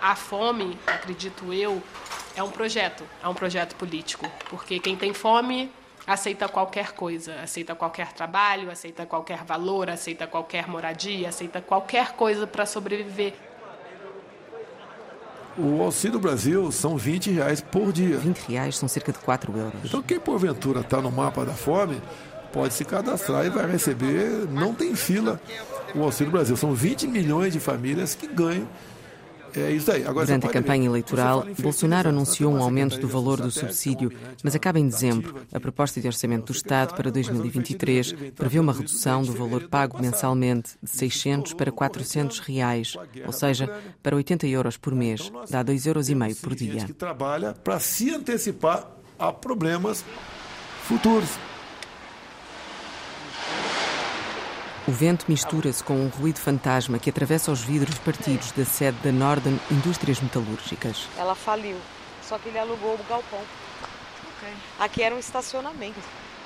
A 0.00 0.16
fome, 0.16 0.78
acredito 0.86 1.52
eu, 1.52 1.82
é 2.34 2.42
um 2.42 2.50
projeto, 2.50 3.04
é 3.22 3.28
um 3.28 3.34
projeto 3.34 3.76
político, 3.76 4.26
porque 4.48 4.78
quem 4.78 4.96
tem 4.96 5.12
fome 5.12 5.70
aceita 6.06 6.48
qualquer 6.48 6.92
coisa, 6.92 7.34
aceita 7.42 7.74
qualquer 7.74 8.12
trabalho, 8.12 8.70
aceita 8.70 9.06
qualquer 9.06 9.44
valor, 9.44 9.90
aceita 9.90 10.26
qualquer 10.26 10.66
moradia, 10.66 11.28
aceita 11.28 11.60
qualquer 11.60 12.12
coisa 12.12 12.46
para 12.46 12.66
sobreviver. 12.66 13.34
O 15.58 15.82
Auxílio 15.82 16.18
Brasil 16.18 16.70
são 16.70 16.96
20 16.96 17.30
reais 17.30 17.60
por 17.60 17.92
dia. 17.92 18.18
20 18.18 18.38
reais 18.48 18.76
são 18.76 18.88
cerca 18.88 19.12
de 19.12 19.18
4 19.18 19.56
euros. 19.56 19.80
Então 19.84 20.02
quem 20.02 20.18
porventura 20.18 20.80
está 20.80 21.00
no 21.00 21.10
mapa 21.10 21.44
da 21.44 21.52
fome 21.52 22.00
pode 22.52 22.74
se 22.74 22.84
cadastrar 22.84 23.46
e 23.46 23.50
vai 23.50 23.70
receber, 23.70 24.48
não 24.50 24.74
tem 24.74 24.94
fila, 24.94 25.40
o 25.94 26.02
Auxílio 26.02 26.32
Brasil. 26.32 26.56
São 26.56 26.74
20 26.74 27.06
milhões 27.06 27.52
de 27.52 27.60
famílias 27.60 28.14
que 28.14 28.26
ganham 28.26 28.66
Durante 30.14 30.46
a 30.46 30.50
campanha 30.50 30.86
eleitoral, 30.86 31.46
Bolsonaro 31.58 32.08
anunciou 32.08 32.52
um 32.52 32.62
aumento 32.62 32.98
do 32.98 33.08
valor 33.08 33.40
do 33.40 33.50
subsídio, 33.50 34.12
mas 34.42 34.54
acaba 34.54 34.78
em 34.78 34.88
dezembro. 34.88 35.34
A 35.52 35.60
proposta 35.60 36.00
de 36.00 36.06
orçamento 36.06 36.46
do 36.46 36.52
Estado 36.52 36.94
para 36.94 37.10
2023 37.10 38.12
prevê 38.34 38.58
uma 38.58 38.72
redução 38.72 39.22
do 39.22 39.32
valor 39.32 39.68
pago 39.68 40.00
mensalmente 40.00 40.70
de 40.82 40.90
600 40.90 41.54
para 41.54 41.72
400 41.72 42.38
reais, 42.40 42.96
ou 43.26 43.32
seja, 43.32 43.70
para 44.02 44.16
80 44.16 44.46
euros 44.46 44.76
por 44.76 44.94
mês, 44.94 45.30
dá 45.48 45.64
2,5 45.64 45.86
euros 45.86 46.40
por 46.40 46.54
dia. 46.54 46.84
que 46.84 46.92
trabalha 46.92 47.52
para 47.52 47.78
se 47.80 48.10
antecipar 48.10 48.90
a 49.18 49.32
problemas 49.32 50.04
futuros. 50.84 51.49
O 54.88 54.92
vento 54.92 55.26
mistura-se 55.28 55.84
com 55.84 55.94
um 55.94 56.08
ruído 56.08 56.38
fantasma 56.38 56.98
que 56.98 57.10
atravessa 57.10 57.52
os 57.52 57.60
vidros 57.60 57.98
partidos 57.98 58.50
da 58.52 58.64
sede 58.64 58.96
da 59.02 59.12
Northern 59.12 59.60
Indústrias 59.70 60.20
Metalúrgicas. 60.20 61.06
Ela 61.18 61.34
faliu, 61.34 61.76
só 62.22 62.38
que 62.38 62.48
ele 62.48 62.58
alugou 62.58 62.94
o 62.94 63.04
galpão. 63.08 63.40
Aqui 64.78 65.02
era 65.02 65.14
um 65.14 65.18
estacionamento. 65.18 66.00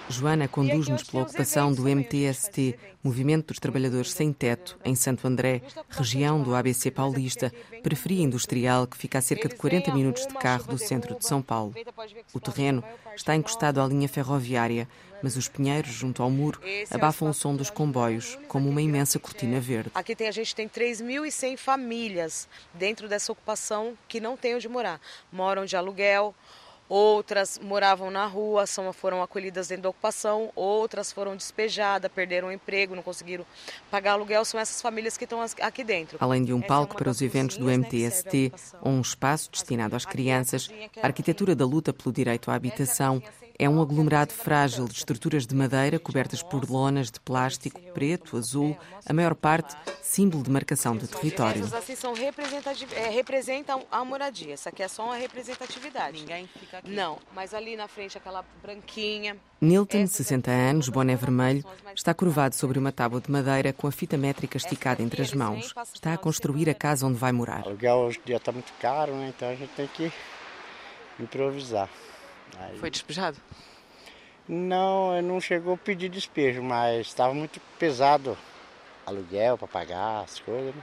Joana 0.09 0.47
conduz-nos 0.47 1.05
pela 1.05 1.23
ocupação 1.23 1.73
do 1.73 1.89
MTST, 1.89 2.79
Movimento 3.03 3.49
dos 3.49 3.59
Trabalhadores 3.59 4.13
Sem 4.13 4.33
Teto, 4.33 4.79
em 4.85 4.95
Santo 4.95 5.27
André, 5.27 5.63
região 5.89 6.43
do 6.43 6.55
ABC 6.55 6.91
paulista, 6.91 7.51
periferia 7.83 8.23
industrial 8.23 8.87
que 8.87 8.99
fica 8.99 9.19
a 9.19 9.23
cerca 9.23 9.49
de 9.49 9.55
40 9.55 9.95
minutos 9.95 10.27
de 10.27 10.35
carro 10.35 10.65
do 10.65 10.77
centro 10.77 11.15
de 11.15 11.27
São 11.27 11.41
Paulo. 11.41 11.73
O 12.35 12.41
terreno 12.41 12.85
está 13.17 13.35
encostado 13.35 13.81
à 13.81 13.87
linha 13.87 14.09
ferroviária, 14.09 14.87
mas 15.25 15.39
os 15.39 15.49
pinheiros 15.49 15.91
junto 15.91 16.23
ao 16.23 16.31
muro 16.31 16.61
abafam 16.91 17.31
o 17.31 17.33
som 17.33 17.57
dos 17.57 17.71
comboios, 17.71 18.39
como 18.47 18.69
uma 18.69 18.83
imensa 18.83 19.19
cortina 19.19 19.59
verde. 19.59 19.91
Aqui 19.95 20.15
tem, 20.15 20.29
a 20.29 20.31
gente 20.31 20.55
tem 20.55 20.69
3.100 20.69 21.57
famílias 21.57 22.47
dentro 22.75 23.09
dessa 23.09 23.33
ocupação 23.33 23.97
que 24.07 24.21
não 24.21 24.37
têm 24.37 24.55
onde 24.55 24.69
morar. 24.69 25.01
Moram 25.33 25.65
de 25.65 25.79
aluguel, 25.79 26.35
outras 26.87 27.59
moravam 27.59 28.11
na 28.11 28.27
rua, 28.27 28.67
são, 28.67 28.93
foram 28.93 29.23
acolhidas 29.23 29.69
dentro 29.69 29.85
da 29.85 29.89
ocupação, 29.89 30.53
outras 30.55 31.11
foram 31.11 31.35
despejadas, 31.35 32.13
perderam 32.13 32.49
o 32.49 32.53
emprego, 32.53 32.95
não 32.95 33.03
conseguiram 33.03 33.47
pagar 33.91 34.13
aluguel, 34.13 34.45
são 34.45 34.61
essas 34.61 34.83
famílias 34.83 35.17
que 35.17 35.25
estão 35.25 35.41
aqui 35.41 35.83
dentro. 35.83 36.19
Além 36.21 36.45
de 36.45 36.53
um 36.53 36.61
palco 36.61 36.97
é 36.97 36.99
para 36.99 37.09
os 37.09 37.23
eventos 37.23 37.57
do 37.57 37.71
MTST, 37.71 38.53
ou 38.83 38.93
um 38.93 39.01
espaço 39.01 39.51
destinado 39.51 39.97
às 39.97 40.05
crianças, 40.05 40.69
a 41.03 41.07
arquitetura 41.07 41.55
da 41.55 41.65
luta 41.65 41.95
pelo 41.95 42.13
direito 42.13 42.51
à 42.51 42.55
habitação 42.55 43.23
é 43.59 43.69
um 43.69 43.81
aglomerado 43.81 44.33
frágil 44.33 44.87
de 44.87 44.95
estruturas 44.95 45.47
de 45.47 45.55
madeira 45.55 45.99
cobertas 45.99 46.43
por 46.43 46.69
lonas 46.69 47.11
de 47.11 47.21
plástico 47.21 47.81
preto, 47.93 48.37
azul, 48.37 48.77
a 49.07 49.13
maior 49.13 49.35
parte 49.35 49.77
símbolo 50.03 50.43
de 50.43 50.51
marcação 50.51 50.97
de 50.97 51.07
território. 51.09 51.63
Essas 51.63 51.75
assim 51.75 51.95
são 51.95 52.15
é, 52.17 53.09
representam 53.11 53.85
a 53.91 54.05
moradia. 54.05 54.55
Essa 54.55 54.69
aqui 54.69 54.83
é 54.83 54.89
só 54.89 55.07
uma 55.07 55.17
representatividade. 55.17 56.21
Ninguém 56.21 56.49
fica 56.59 56.79
aqui. 56.79 56.91
Não, 56.91 57.19
mas 57.35 57.55
ali 57.55 57.77
na 57.77 57.89
frente 57.89 58.17
aquela 58.19 58.45
branquinha. 58.63 59.37
Nilton, 59.61 60.07
60 60.07 60.51
anos, 60.51 60.89
boné 60.89 61.17
vermelho, 61.17 61.65
está 61.95 62.13
curvado 62.13 62.55
sobre 62.55 62.79
uma 62.79 62.93
tábua 62.93 63.21
de 63.21 63.31
madeira 63.31 63.73
com 63.73 63.87
a 63.87 63.93
fita 63.93 64.17
métrica 64.17 64.57
esticada 64.57 65.03
entre 65.03 65.23
as 65.23 65.33
mãos. 65.33 65.73
Está 65.95 66.13
a 66.13 66.19
construir 66.19 66.69
a 66.69 66.75
casa 66.75 67.07
onde 67.07 67.19
vai 67.19 67.33
morar. 67.33 67.63
O 67.65 67.69
aluguel 67.69 67.97
hoje 67.97 68.21
em 68.21 68.27
dia 68.27 68.37
está 68.37 68.53
muito 68.53 68.73
caro, 68.81 69.15
né? 69.15 69.33
então 69.35 69.49
a 69.49 69.55
gente 69.55 69.71
tem 69.71 69.87
que 69.89 70.13
improvisar. 71.19 71.89
Aí... 72.59 72.79
Foi 72.79 72.91
despejado? 72.91 73.39
Não, 74.49 75.23
não 75.23 75.41
chegou 75.41 75.75
a 75.75 75.79
pedir 75.79 76.09
despejo, 76.09 76.63
mas 76.63 77.07
estava 77.07 77.33
muito 77.33 77.61
pesado 77.79 78.37
aluguel 79.07 79.57
para 79.57 79.69
pagar 79.69 80.25
as 80.25 80.39
coisas. 80.41 80.75
Né? 80.75 80.83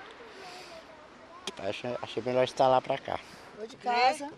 Achei, 1.60 1.96
achei 2.02 2.24
melhor 2.24 2.44
estar 2.44 2.68
lá 2.68 2.82
para 2.82 2.98
cá. 2.98 3.20
De 3.68 3.76
casa. 3.78 4.30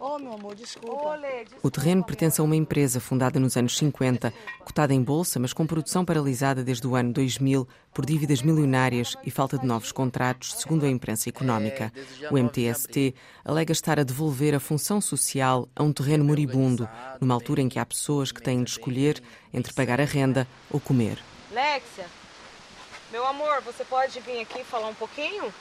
Oh, 0.00 0.18
meu 0.18 0.34
amor, 0.34 0.54
desculpa. 0.54 1.08
Olê, 1.08 1.44
desculpa. 1.44 1.66
O 1.66 1.70
terreno 1.70 2.04
pertence 2.04 2.40
a 2.40 2.44
uma 2.44 2.54
empresa 2.54 3.00
fundada 3.00 3.40
nos 3.40 3.56
anos 3.56 3.76
50, 3.76 4.32
cotada 4.60 4.94
em 4.94 5.02
bolsa, 5.02 5.40
mas 5.40 5.52
com 5.52 5.66
produção 5.66 6.04
paralisada 6.04 6.62
desde 6.62 6.86
o 6.86 6.94
ano 6.94 7.12
2000 7.12 7.66
por 7.92 8.06
dívidas 8.06 8.42
milionárias 8.42 9.16
e 9.24 9.30
falta 9.30 9.58
de 9.58 9.66
novos 9.66 9.90
contratos, 9.90 10.54
segundo 10.54 10.84
a 10.84 10.88
imprensa 10.88 11.28
económica. 11.28 11.92
O 12.30 12.38
MTST 12.38 13.14
alega 13.44 13.72
estar 13.72 13.98
a 13.98 14.04
devolver 14.04 14.54
a 14.54 14.60
função 14.60 15.00
social 15.00 15.68
a 15.74 15.82
um 15.82 15.92
terreno 15.92 16.24
moribundo, 16.24 16.88
numa 17.20 17.34
altura 17.34 17.60
em 17.60 17.68
que 17.68 17.78
há 17.78 17.86
pessoas 17.86 18.30
que 18.30 18.42
têm 18.42 18.62
de 18.62 18.70
escolher 18.70 19.20
entre 19.52 19.72
pagar 19.72 20.00
a 20.00 20.04
renda 20.04 20.46
ou 20.70 20.78
comer. 20.78 21.18
Lexia, 21.50 22.06
meu 23.10 23.26
amor, 23.26 23.62
você 23.62 23.84
pode 23.84 24.20
vir 24.20 24.40
aqui 24.42 24.62
falar 24.62 24.88
um 24.88 24.94
pouquinho? 24.94 25.52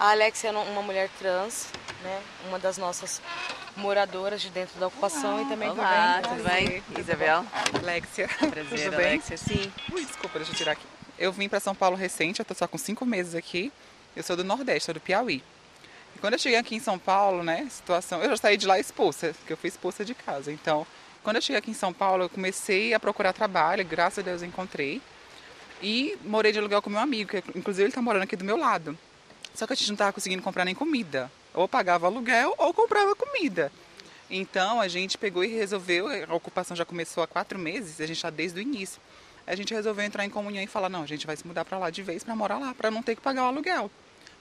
A 0.00 0.12
Alexia 0.12 0.48
é 0.48 0.52
uma 0.54 0.80
mulher 0.80 1.10
trans, 1.18 1.68
né? 2.02 2.22
Uma 2.48 2.58
das 2.58 2.78
nossas 2.78 3.20
moradoras 3.76 4.40
de 4.40 4.48
dentro 4.48 4.80
da 4.80 4.86
ocupação 4.86 5.34
Olá. 5.34 5.42
e 5.42 5.48
também 5.50 5.68
Olá, 5.68 6.22
tudo 6.26 6.42
bem? 6.42 6.80
Tudo 6.80 7.00
Isabel? 7.00 7.44
Alexia. 7.74 8.26
Prazer, 8.26 8.84
tudo 8.84 8.96
bem? 8.96 9.06
Alexia. 9.08 9.36
Sim. 9.36 9.70
Ui, 9.92 10.02
desculpa, 10.02 10.38
deixa 10.38 10.52
eu 10.52 10.56
tirar 10.56 10.72
aqui. 10.72 10.86
Eu 11.18 11.30
vim 11.30 11.50
para 11.50 11.60
São 11.60 11.74
Paulo 11.74 11.96
recente, 11.96 12.40
eu 12.40 12.46
tô 12.46 12.54
só 12.54 12.66
com 12.66 12.78
cinco 12.78 13.04
meses 13.04 13.34
aqui. 13.34 13.70
Eu 14.16 14.22
sou 14.22 14.36
do 14.36 14.42
Nordeste, 14.42 14.86
sou 14.86 14.94
do 14.94 15.00
Piauí. 15.00 15.44
Quando 16.18 16.32
eu 16.32 16.38
cheguei 16.38 16.58
aqui 16.58 16.74
em 16.74 16.80
São 16.80 16.98
Paulo, 16.98 17.42
né, 17.42 17.68
situação, 17.70 18.22
eu 18.22 18.30
já 18.30 18.38
saí 18.38 18.56
de 18.56 18.66
lá 18.66 18.78
expulsa, 18.78 19.34
porque 19.34 19.52
eu 19.52 19.56
fui 19.58 19.68
expulsa 19.68 20.02
de 20.02 20.14
casa. 20.14 20.50
Então, 20.50 20.86
quando 21.22 21.36
eu 21.36 21.42
cheguei 21.42 21.58
aqui 21.58 21.72
em 21.72 21.74
São 21.74 21.92
Paulo, 21.92 22.24
eu 22.24 22.30
comecei 22.30 22.94
a 22.94 23.00
procurar 23.00 23.34
trabalho, 23.34 23.84
graças 23.84 24.20
a 24.20 24.22
Deus 24.22 24.40
eu 24.40 24.48
encontrei. 24.48 25.02
E 25.82 26.16
morei 26.24 26.52
de 26.52 26.58
aluguel 26.58 26.80
com 26.80 26.88
meu 26.88 27.00
amigo, 27.00 27.28
que 27.28 27.58
inclusive 27.58 27.82
ele 27.82 27.90
está 27.90 28.00
morando 28.00 28.22
aqui 28.22 28.34
do 28.34 28.44
meu 28.46 28.56
lado. 28.56 28.96
Só 29.54 29.66
que 29.66 29.72
a 29.72 29.76
gente 29.76 29.88
não 29.88 29.94
estava 29.94 30.12
conseguindo 30.12 30.42
comprar 30.42 30.64
nem 30.64 30.74
comida. 30.74 31.30
Ou 31.54 31.68
pagava 31.68 32.06
aluguel 32.06 32.54
ou 32.58 32.72
comprava 32.72 33.14
comida. 33.14 33.72
Então 34.30 34.80
a 34.80 34.86
gente 34.86 35.18
pegou 35.18 35.42
e 35.42 35.48
resolveu, 35.48 36.06
a 36.08 36.34
ocupação 36.34 36.76
já 36.76 36.84
começou 36.84 37.22
há 37.22 37.26
quatro 37.26 37.58
meses, 37.58 38.00
a 38.00 38.06
gente 38.06 38.16
está 38.16 38.30
desde 38.30 38.60
o 38.60 38.62
início. 38.62 39.00
A 39.46 39.56
gente 39.56 39.74
resolveu 39.74 40.04
entrar 40.04 40.24
em 40.24 40.30
comunhão 40.30 40.62
e 40.62 40.66
falar, 40.68 40.88
não, 40.88 41.02
a 41.02 41.06
gente 41.06 41.26
vai 41.26 41.36
se 41.36 41.44
mudar 41.46 41.64
para 41.64 41.78
lá 41.78 41.90
de 41.90 42.02
vez 42.02 42.22
para 42.22 42.36
morar 42.36 42.58
lá, 42.58 42.72
para 42.72 42.90
não 42.90 43.02
ter 43.02 43.16
que 43.16 43.20
pagar 43.20 43.42
o 43.44 43.46
aluguel 43.46 43.90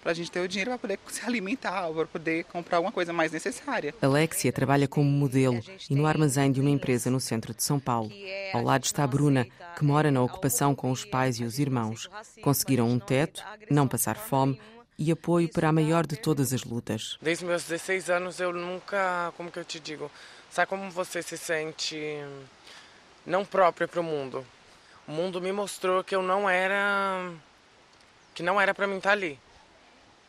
para 0.02 0.12
a 0.12 0.16
gente 0.16 0.32
ter 0.32 0.40
o 0.40 0.48
dinheiro 0.48 0.72
para 0.72 0.80
poder 0.80 1.00
se 1.08 1.26
alimentar, 1.26 1.90
para 1.92 2.06
poder 2.06 2.44
comprar 2.46 2.78
alguma 2.78 2.92
coisa 2.92 3.12
mais 3.12 3.32
necessária. 3.32 3.94
Alexia 4.02 4.52
trabalha 4.52 4.88
como 4.88 5.10
modelo 5.10 5.62
e 5.90 5.96
no 5.96 6.06
armazém 6.06 6.52
de 6.52 6.62
uma 6.62 6.70
empresa 6.70 7.10
no 7.10 7.20
centro 7.20 7.54
de 7.54 7.64
São 7.64 7.80
Paulo. 7.80 8.12
Ao 8.54 8.64
lado 8.64 8.86
está 8.86 9.04
a 9.04 9.08
Bruna, 9.08 9.46
que 9.78 9.84
mora 9.84 10.12
na 10.12 10.22
ocupação 10.22 10.74
com 10.74 10.92
os 10.92 11.06
pais 11.06 11.38
e 11.40 11.44
os 11.44 11.60
irmãos. 11.60 12.10
Conseguiram 12.42 12.88
um 12.88 13.00
teto, 13.00 13.44
não 13.70 13.88
passar 13.88 14.16
fome 14.16 14.60
e 15.00 15.12
apoio 15.12 15.50
para 15.50 15.70
a 15.70 15.72
maior 15.72 16.06
de 16.06 16.18
todas 16.18 16.54
as 16.54 16.64
lutas. 16.64 17.18
Desde 17.22 17.46
meus 17.46 17.64
16 17.64 18.10
anos 18.10 18.40
eu 18.40 18.52
nunca, 18.52 19.34
como 19.38 19.50
que 19.50 19.58
eu 19.58 19.66
te 19.66 19.80
digo, 19.80 20.12
sabe 20.52 20.68
como 20.68 20.92
você 20.92 21.24
se 21.24 21.38
sente 21.38 21.98
não 23.26 23.46
própria 23.46 23.88
para 23.88 24.02
o 24.02 24.04
mundo? 24.04 24.46
O 25.08 25.12
mundo 25.12 25.42
me 25.42 25.52
mostrou 25.52 26.04
que 26.04 26.14
eu 26.14 26.22
não 26.22 26.50
era 26.50 27.32
que 28.36 28.44
não 28.44 28.60
era 28.60 28.76
para 28.76 28.86
mim 28.86 28.98
estar 28.98 29.14
ali 29.14 29.40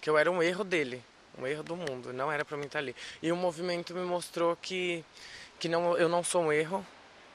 que 0.00 0.08
eu 0.08 0.16
era 0.16 0.30
um 0.30 0.42
erro 0.42 0.64
dele, 0.64 1.02
um 1.38 1.46
erro 1.46 1.62
do 1.62 1.76
mundo, 1.76 2.12
não 2.12 2.32
era 2.32 2.44
para 2.44 2.56
mim 2.56 2.66
estar 2.66 2.78
ali. 2.78 2.96
E 3.22 3.30
o 3.30 3.36
movimento 3.36 3.94
me 3.94 4.04
mostrou 4.04 4.56
que 4.56 5.04
que 5.58 5.68
não 5.68 5.96
eu 5.96 6.08
não 6.08 6.24
sou 6.24 6.44
um 6.44 6.52
erro. 6.52 6.84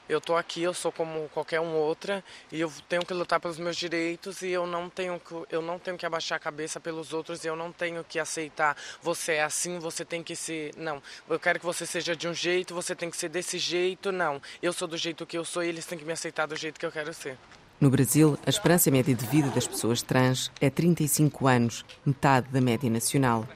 Eu 0.08 0.20
tô 0.20 0.36
aqui, 0.36 0.62
eu 0.62 0.72
sou 0.72 0.92
como 0.92 1.28
qualquer 1.30 1.60
um 1.60 1.74
outra 1.74 2.22
e 2.52 2.60
eu 2.60 2.72
tenho 2.88 3.04
que 3.04 3.12
lutar 3.12 3.40
pelos 3.40 3.58
meus 3.58 3.76
direitos 3.76 4.42
e 4.42 4.50
eu 4.50 4.66
não 4.66 4.88
tenho 4.88 5.20
que 5.20 5.34
eu 5.54 5.60
não 5.60 5.78
tenho 5.78 5.96
que 5.96 6.06
abaixar 6.06 6.36
a 6.36 6.40
cabeça 6.40 6.78
pelos 6.78 7.12
outros 7.12 7.44
e 7.44 7.48
eu 7.48 7.56
não 7.56 7.72
tenho 7.72 8.04
que 8.04 8.18
aceitar 8.18 8.76
você 9.02 9.32
é 9.32 9.44
assim, 9.44 9.78
você 9.78 10.04
tem 10.04 10.22
que 10.22 10.34
ser, 10.34 10.72
não. 10.76 11.02
Eu 11.28 11.38
quero 11.38 11.58
que 11.58 11.66
você 11.66 11.86
seja 11.86 12.14
de 12.14 12.28
um 12.28 12.34
jeito, 12.34 12.74
você 12.74 12.94
tem 12.94 13.10
que 13.10 13.16
ser 13.16 13.28
desse 13.28 13.58
jeito, 13.58 14.12
não. 14.12 14.40
Eu 14.62 14.72
sou 14.72 14.88
do 14.88 14.96
jeito 14.96 15.26
que 15.26 15.36
eu 15.36 15.44
sou 15.44 15.62
e 15.62 15.68
eles 15.68 15.86
têm 15.86 15.98
que 15.98 16.04
me 16.04 16.12
aceitar 16.12 16.46
do 16.46 16.56
jeito 16.56 16.78
que 16.78 16.86
eu 16.86 16.92
quero 16.92 17.12
ser. 17.12 17.38
No 17.78 17.90
Brasil, 17.90 18.38
a 18.46 18.50
esperança 18.50 18.90
média 18.90 19.14
de 19.14 19.26
vida 19.26 19.50
das 19.50 19.66
pessoas 19.66 20.00
trans 20.02 20.50
é 20.60 20.70
35 20.70 21.46
anos, 21.46 21.84
metade 22.04 22.48
da 22.50 22.60
média 22.60 22.88
nacional. 22.88 23.46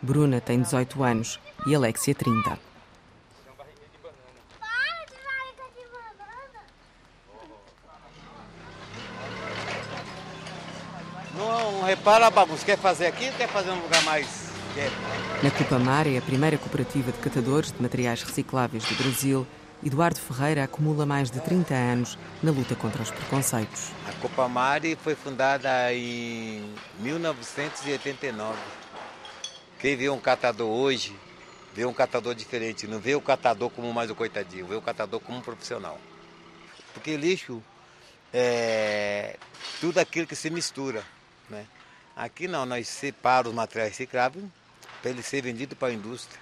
Bruna 0.00 0.40
tem 0.40 0.60
18 0.60 1.02
anos 1.02 1.38
e 1.66 1.74
Alexia 1.74 2.14
30. 2.14 2.65
Repara 12.06 12.28
a 12.28 12.30
bagunça. 12.30 12.64
Quer 12.64 12.78
fazer 12.78 13.06
aqui 13.06 13.26
ou 13.26 13.32
quer 13.32 13.48
fazer 13.48 13.70
um 13.70 13.80
lugar 13.80 14.00
mais? 14.04 14.28
Na 15.42 15.50
Cupamar 15.50 16.06
é 16.06 16.16
a 16.16 16.22
primeira 16.22 16.56
cooperativa 16.56 17.10
de 17.10 17.18
catadores 17.18 17.72
de 17.72 17.82
materiais 17.82 18.22
recicláveis 18.22 18.84
do 18.84 18.94
Brasil 18.94 19.44
Eduardo 19.84 20.20
Ferreira 20.20 20.62
acumula 20.62 21.04
mais 21.04 21.32
de 21.32 21.40
30 21.40 21.74
anos 21.74 22.16
na 22.40 22.52
luta 22.52 22.76
contra 22.76 23.02
os 23.02 23.10
preconceitos. 23.10 23.90
A 24.08 24.12
Copa 24.20 24.46
Mari 24.46 24.96
foi 25.02 25.16
fundada 25.16 25.92
em 25.92 26.72
1989. 27.00 28.56
Quem 29.80 29.96
vê 29.96 30.08
um 30.08 30.20
catador 30.20 30.68
hoje, 30.68 31.12
vê 31.74 31.84
um 31.84 31.92
catador 31.92 32.36
diferente, 32.36 32.86
não 32.86 33.00
vê 33.00 33.16
o 33.16 33.20
catador 33.20 33.68
como 33.68 33.92
mais 33.92 34.08
um 34.12 34.14
coitadinho, 34.14 34.64
vê 34.64 34.76
o 34.76 34.80
catador 34.80 35.18
como 35.18 35.38
um 35.38 35.42
profissional. 35.42 35.98
Porque 36.94 37.16
lixo 37.16 37.60
é 38.32 39.36
tudo 39.80 39.98
aquilo 39.98 40.28
que 40.28 40.36
se 40.36 40.50
mistura. 40.50 41.02
Né? 41.50 41.66
Aqui 42.16 42.48
não, 42.48 42.64
nós 42.64 42.88
separamos 42.88 43.50
os 43.50 43.54
materiais 43.54 43.90
recicláveis 43.90 44.46
para 45.02 45.10
ele 45.10 45.22
ser 45.22 45.42
vendido 45.42 45.76
para 45.76 45.88
a 45.88 45.92
indústria 45.92 46.40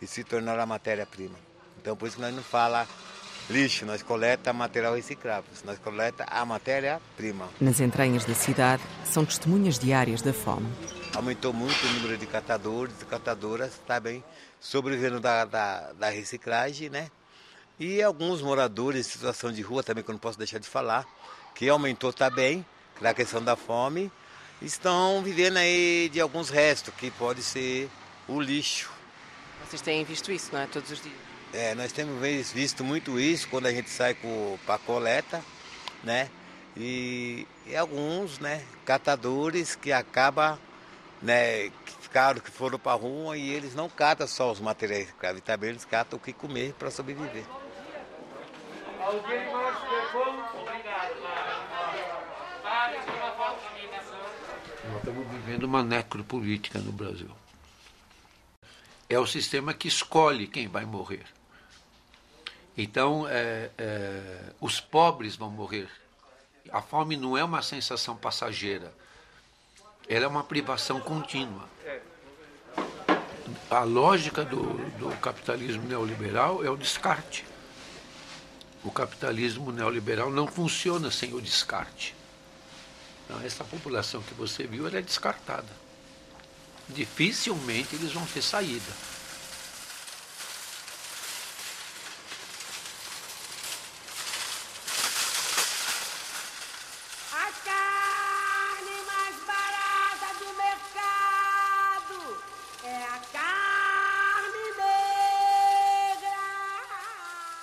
e 0.00 0.06
se 0.06 0.22
tornar 0.22 0.56
a 0.56 0.64
matéria-prima. 0.64 1.34
Então 1.80 1.96
por 1.96 2.06
isso 2.06 2.14
que 2.14 2.22
nós 2.22 2.32
não 2.32 2.44
fala 2.44 2.86
lixo, 3.48 3.84
nós 3.84 4.04
coleta 4.04 4.52
material 4.52 4.94
reciclável, 4.94 5.50
nós 5.64 5.80
coleta 5.80 6.24
a 6.30 6.44
matéria-prima. 6.44 7.48
Nas 7.60 7.80
entranhas 7.80 8.24
da 8.24 8.34
cidade, 8.34 8.84
são 9.04 9.24
testemunhas 9.24 9.80
diárias 9.80 10.22
da 10.22 10.32
fome. 10.32 10.68
Aumentou 11.16 11.52
muito 11.52 11.84
o 11.84 11.92
número 11.94 12.16
de 12.16 12.26
catadores 12.26 12.94
e 13.02 13.04
catadoras, 13.04 13.72
está 13.72 13.98
bem, 13.98 14.22
sobrevivendo 14.60 15.18
da, 15.18 15.44
da, 15.44 15.92
da, 15.92 16.08
reciclagem, 16.08 16.88
né? 16.88 17.10
E 17.80 18.00
alguns 18.00 18.40
moradores 18.42 19.08
em 19.08 19.10
situação 19.10 19.50
de 19.50 19.60
rua 19.60 19.82
também, 19.82 20.04
que 20.04 20.10
eu 20.10 20.12
não 20.12 20.20
posso 20.20 20.38
deixar 20.38 20.60
de 20.60 20.68
falar, 20.68 21.04
que 21.52 21.68
aumentou 21.68 22.12
também, 22.12 22.64
na 23.00 23.12
questão 23.12 23.42
da 23.42 23.56
fome, 23.56 24.12
estão 24.62 25.22
vivendo 25.22 25.56
aí 25.56 26.08
de 26.12 26.20
alguns 26.20 26.50
restos, 26.50 26.92
que 26.94 27.10
pode 27.10 27.42
ser 27.42 27.88
o 28.28 28.40
lixo. 28.40 28.90
Vocês 29.68 29.82
têm 29.82 30.04
visto 30.04 30.30
isso, 30.32 30.50
não 30.52 30.60
é? 30.60 30.66
Todos 30.66 30.90
os 30.90 31.02
dias? 31.02 31.14
É, 31.52 31.74
nós 31.74 31.92
temos 31.92 32.20
visto 32.52 32.84
muito 32.84 33.18
isso 33.18 33.48
quando 33.48 33.66
a 33.66 33.72
gente 33.72 33.90
sai 33.90 34.16
para 34.64 34.78
coleta, 34.78 35.42
né? 36.04 36.30
E, 36.76 37.46
e, 37.66 37.76
alguns, 37.76 38.38
né, 38.38 38.64
catadores 38.84 39.74
que 39.74 39.92
acabam, 39.92 40.56
né, 41.20 41.68
que 41.84 41.92
ficaram, 42.00 42.40
que 42.40 42.50
foram 42.50 42.78
para 42.78 42.92
a 42.92 42.94
rua 42.94 43.36
e 43.36 43.50
eles 43.50 43.74
não 43.74 43.88
catam 43.88 44.26
só 44.28 44.52
os 44.52 44.60
materiais 44.60 45.08
escravos, 45.08 45.40
também 45.40 45.70
eles 45.70 45.84
catam 45.84 46.16
o 46.16 46.22
que 46.22 46.32
comer 46.32 46.72
para 46.74 46.90
sobreviver. 46.90 47.44
Alguém 49.00 49.52
mais 49.52 49.76
Obrigado. 50.54 51.14
Nós 52.62 53.00
estamos 53.00 53.79
vivendo 55.40 55.64
uma 55.64 55.82
necropolítica 55.82 56.78
no 56.78 56.92
Brasil. 56.92 57.30
É 59.08 59.18
o 59.18 59.26
sistema 59.26 59.72
que 59.72 59.88
escolhe 59.88 60.46
quem 60.46 60.68
vai 60.68 60.84
morrer. 60.84 61.24
Então, 62.76 63.26
é, 63.28 63.70
é, 63.76 64.52
os 64.60 64.80
pobres 64.80 65.34
vão 65.34 65.50
morrer. 65.50 65.88
A 66.70 66.80
fome 66.80 67.16
não 67.16 67.36
é 67.36 67.42
uma 67.42 67.62
sensação 67.62 68.16
passageira, 68.16 68.92
ela 70.08 70.24
é 70.26 70.28
uma 70.28 70.44
privação 70.44 71.00
contínua. 71.00 71.68
A 73.70 73.80
lógica 73.80 74.44
do, 74.44 74.62
do 74.98 75.16
capitalismo 75.20 75.84
neoliberal 75.88 76.64
é 76.64 76.70
o 76.70 76.76
descarte. 76.76 77.44
O 78.84 78.90
capitalismo 78.90 79.72
neoliberal 79.72 80.30
não 80.30 80.46
funciona 80.46 81.10
sem 81.10 81.34
o 81.34 81.40
descarte. 81.40 82.14
Então, 83.30 83.46
essa 83.46 83.62
população 83.62 84.20
que 84.22 84.34
você 84.34 84.66
viu 84.66 84.88
ela 84.88 84.98
é 84.98 85.02
descartada. 85.02 85.68
Dificilmente 86.88 87.94
eles 87.94 88.12
vão 88.12 88.26
ter 88.26 88.42
saída. 88.42 88.92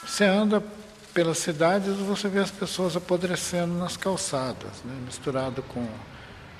Você 0.01 0.23
anda 0.23 0.63
pelas 1.17 1.39
cidades, 1.39 1.97
você 1.97 2.29
vê 2.29 2.37
as 2.37 2.51
pessoas 2.51 2.95
apodrecendo 2.95 3.73
nas 3.73 3.97
calçadas, 3.97 4.83
né? 4.85 4.95
misturado 5.03 5.63
com 5.63 5.83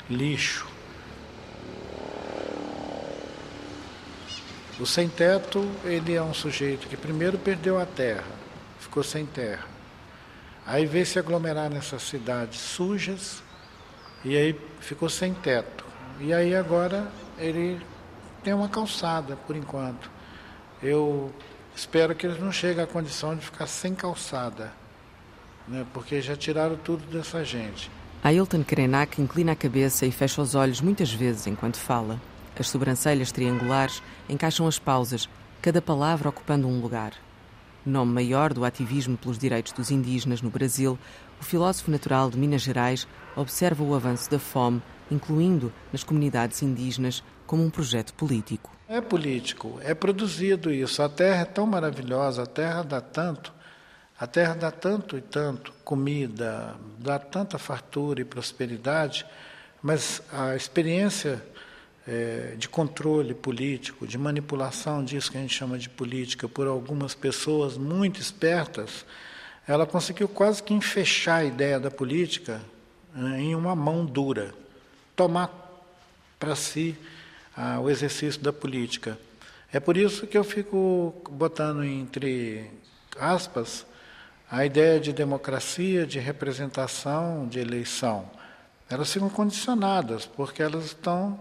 lixo. 0.10 0.68
O 4.80 4.86
sem-teto, 4.88 5.64
ele 5.84 6.16
é 6.16 6.24
um 6.24 6.34
sujeito 6.34 6.88
que 6.88 6.98
primeiro 6.98 7.38
perdeu 7.38 7.80
a 7.80 7.86
terra, 7.86 8.24
ficou 8.80 9.04
sem 9.04 9.28
terra. 9.28 9.68
Aí 10.66 10.88
veio 10.88 11.06
se 11.06 11.20
aglomerar 11.20 11.70
nessas 11.70 12.02
cidades 12.02 12.60
sujas 12.60 13.44
e 14.26 14.36
aí 14.36 14.60
ficou 14.80 15.08
sem 15.08 15.36
teto. 15.36 15.86
E 16.20 16.34
aí 16.34 16.56
agora 16.56 17.12
ele 17.38 17.80
tem 18.44 18.56
uma 18.56 18.70
calçada, 18.70 19.36
por 19.36 19.56
enquanto. 19.56 20.10
Eu 20.82 21.32
Espero 21.78 22.16
que 22.16 22.26
eles 22.26 22.40
não 22.40 22.52
cheguem 22.52 22.84
à 22.84 22.88
condição 22.88 23.36
de 23.36 23.46
ficar 23.46 23.68
sem 23.68 23.94
calçada, 23.94 24.74
né? 25.68 25.86
porque 25.94 26.20
já 26.20 26.36
tiraram 26.36 26.76
tudo 26.76 27.06
dessa 27.06 27.46
gente. 27.46 27.92
Ailton 28.24 28.64
Krenak 28.64 29.22
inclina 29.22 29.52
a 29.52 29.56
cabeça 29.56 30.04
e 30.04 30.12
fecha 30.12 30.42
os 30.42 30.56
olhos 30.56 30.82
muitas 30.82 31.14
vezes 31.14 31.46
enquanto 31.46 31.78
fala. 31.78 32.20
As 32.60 32.68
sobrancelhas 32.68 33.32
triangulares 33.32 34.02
encaixam 34.28 34.66
as 34.66 34.80
pausas, 34.80 35.30
cada 35.62 35.80
palavra 35.80 36.30
ocupando 36.30 36.68
um 36.68 36.82
lugar. 36.82 37.14
Nome 37.86 38.12
maior 38.12 38.56
do 38.56 38.66
ativismo 38.66 39.16
pelos 39.16 39.38
direitos 39.38 39.72
dos 39.72 39.92
indígenas 39.92 40.42
no 40.42 40.50
Brasil, 40.50 40.98
o 41.40 41.44
filósofo 41.44 41.92
natural 41.92 42.32
de 42.32 42.40
Minas 42.40 42.64
Gerais 42.64 43.08
observa 43.36 43.84
o 43.84 43.94
avanço 43.94 44.32
da 44.32 44.40
fome, 44.40 44.82
incluindo 45.12 45.72
nas 45.94 46.04
comunidades 46.04 46.60
indígenas, 46.64 47.24
como 47.46 47.64
um 47.64 47.70
projeto 47.70 48.16
político. 48.16 48.77
É 48.90 49.02
político, 49.02 49.80
é 49.84 49.94
produzido 49.94 50.72
isso. 50.72 51.04
A 51.04 51.10
terra 51.10 51.42
é 51.42 51.46
tão 51.46 51.68
maravilhosa, 51.68 52.44
a 52.44 52.46
terra 52.46 52.84
dá 52.84 53.02
tanto, 53.02 53.54
a 54.18 54.26
terra 54.26 54.56
dá 54.56 54.72
tanto 54.72 55.18
e 55.18 55.22
tanto 55.22 55.74
comida, 55.84 56.74
dá 56.98 57.20
tanta 57.20 57.58
fartura 57.58 58.22
e 58.22 58.26
prosperidade, 58.26 59.26
mas 59.82 60.22
a 60.32 60.56
experiência 60.56 61.44
é, 62.08 62.56
de 62.58 62.70
controle 62.70 63.34
político, 63.34 64.08
de 64.08 64.18
manipulação 64.18 65.04
disso 65.04 65.32
que 65.32 65.38
a 65.38 65.42
gente 65.42 65.54
chama 65.54 65.78
de 65.78 65.90
política 65.90 66.48
por 66.48 66.66
algumas 66.66 67.14
pessoas 67.14 67.78
muito 67.78 68.22
espertas, 68.22 69.06
ela 69.68 69.86
conseguiu 69.86 70.30
quase 70.30 70.64
que 70.64 70.74
enfechar 70.74 71.42
a 71.42 71.44
ideia 71.44 71.78
da 71.78 71.92
política 71.92 72.62
né, 73.14 73.42
em 73.42 73.54
uma 73.54 73.76
mão 73.76 74.06
dura, 74.06 74.54
tomar 75.14 75.52
para 76.40 76.56
si 76.56 76.98
ah, 77.58 77.80
o 77.80 77.90
exercício 77.90 78.40
da 78.40 78.54
política. 78.54 79.18
É 79.74 79.80
por 79.80 79.98
isso 79.98 80.28
que 80.28 80.38
eu 80.38 80.44
fico 80.44 81.14
botando 81.32 81.84
entre 81.84 82.70
aspas 83.20 83.84
a 84.50 84.64
ideia 84.64 85.00
de 85.00 85.12
democracia, 85.12 86.06
de 86.06 86.20
representação, 86.20 87.48
de 87.48 87.60
eleição. 87.60 88.30
Elas 88.90 89.12
ficam 89.12 89.30
condicionadas, 89.30 90.26
porque 90.26 90.62
elas 90.62 90.86
estão 90.86 91.38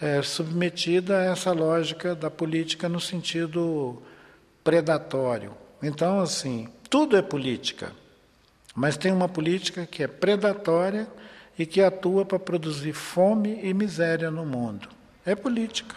é, 0.00 0.20
submetidas 0.20 1.16
a 1.16 1.32
essa 1.32 1.52
lógica 1.52 2.14
da 2.14 2.30
política 2.30 2.88
no 2.88 3.00
sentido 3.00 4.02
predatório. 4.62 5.54
Então, 5.82 6.20
assim, 6.20 6.68
tudo 6.90 7.16
é 7.16 7.22
política, 7.22 7.92
mas 8.74 8.96
tem 8.96 9.12
uma 9.12 9.28
política 9.28 9.86
que 9.86 10.02
é 10.02 10.06
predatória 10.06 11.08
e 11.58 11.64
que 11.64 11.80
atua 11.80 12.24
para 12.26 12.38
produzir 12.38 12.92
fome 12.92 13.60
e 13.62 13.72
miséria 13.72 14.30
no 14.30 14.44
mundo. 14.44 14.88
É 15.24 15.34
política. 15.36 15.96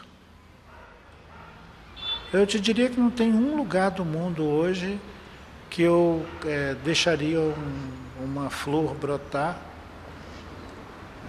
Eu 2.32 2.46
te 2.46 2.60
diria 2.60 2.90
que 2.90 3.00
não 3.00 3.10
tem 3.10 3.34
um 3.34 3.56
lugar 3.56 3.92
do 3.92 4.06
mundo 4.06 4.44
hoje 4.44 5.00
que 5.70 5.82
eu 5.82 6.26
é, 6.46 6.76
deixaria 6.76 7.40
um, 7.40 8.24
uma 8.24 8.50
flor 8.50 8.94
brotar 8.94 9.60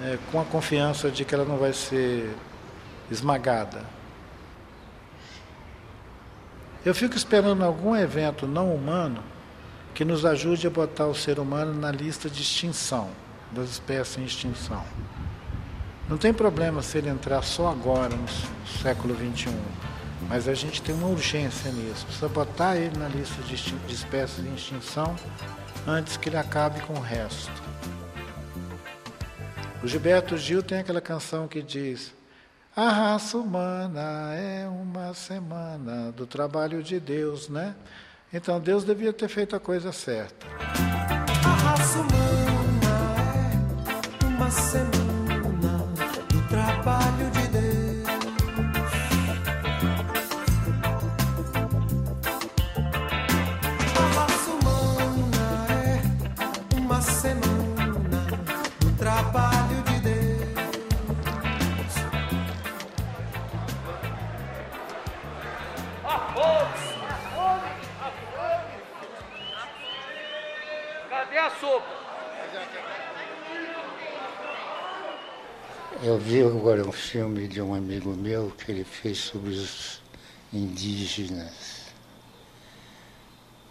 é, 0.03 0.19
com 0.31 0.41
a 0.41 0.45
confiança 0.45 1.11
de 1.11 1.25
que 1.25 1.35
ela 1.35 1.45
não 1.45 1.57
vai 1.57 1.73
ser 1.73 2.35
esmagada. 3.11 3.85
Eu 6.85 6.95
fico 6.95 7.17
esperando 7.17 7.65
algum 7.65 7.97
evento 7.97 8.47
não 8.47 8.75
humano 8.75 9.23
que 9.95 10.05
nos 10.05 10.25
ajude 10.27 10.67
a 10.67 10.71
botar 10.71 11.07
o 11.07 11.15
ser 11.15 11.39
humano 11.39 11.73
na 11.73 11.91
lista 11.91 12.29
de 12.29 12.43
extinção, 12.43 13.11
das 13.51 13.71
espécies 13.71 14.19
em 14.19 14.25
extinção. 14.25 14.85
Não 16.09 16.17
tem 16.17 16.33
problema 16.33 16.83
se 16.83 16.99
ele 16.99 17.09
entrar 17.09 17.43
só 17.43 17.69
agora, 17.69 18.15
no 18.15 18.29
século 18.81 19.15
XXI, 19.15 19.53
mas 20.29 20.47
a 20.47 20.55
gente 20.55 20.81
tem 20.81 20.95
uma 20.95 21.09
urgência 21.09 21.71
nisso. 21.73 22.07
Precisa 22.07 22.29
botar 22.29 22.77
ele 22.77 22.97
na 22.97 23.09
lista 23.09 23.43
de, 23.43 23.57
de 23.57 23.95
espécies 23.95 24.45
em 24.45 24.55
extinção 24.55 25.17
antes 25.87 26.17
que 26.17 26.29
ele 26.29 26.37
acabe 26.37 26.81
com 26.81 26.95
o 26.95 27.01
resto. 27.01 27.51
O 29.83 29.89
Gilberto 29.89 30.37
Gil 30.37 30.63
tem 30.63 30.79
aquela 30.79 31.01
canção 31.01 31.49
que 31.49 31.61
diz: 31.61 32.15
A 32.75 32.89
raça 32.89 33.37
humana 33.37 34.33
é 34.35 34.67
uma 34.69 35.13
semana 35.13 36.13
do 36.13 36.25
trabalho 36.27 36.83
de 36.85 37.01
Deus, 37.01 37.49
né? 37.49 37.75
Então 38.33 38.61
Deus 38.61 38.85
devia 38.85 39.13
ter 39.13 39.29
feito 39.29 39.57
a 39.57 39.61
coisa 39.61 39.93
certa. 39.93 40.47
A 41.45 41.49
raça 41.49 41.99
humana 41.99 42.45
é 44.23 44.27
uma 44.27 44.51
semana 44.51 44.96
agora 76.57 76.87
um 76.87 76.93
filme 76.93 77.47
de 77.47 77.61
um 77.61 77.75
amigo 77.75 78.11
meu 78.17 78.51
que 78.51 78.71
ele 78.73 78.85
fez 78.85 79.19
sobre 79.19 79.51
os 79.51 80.01
indígenas. 80.53 81.87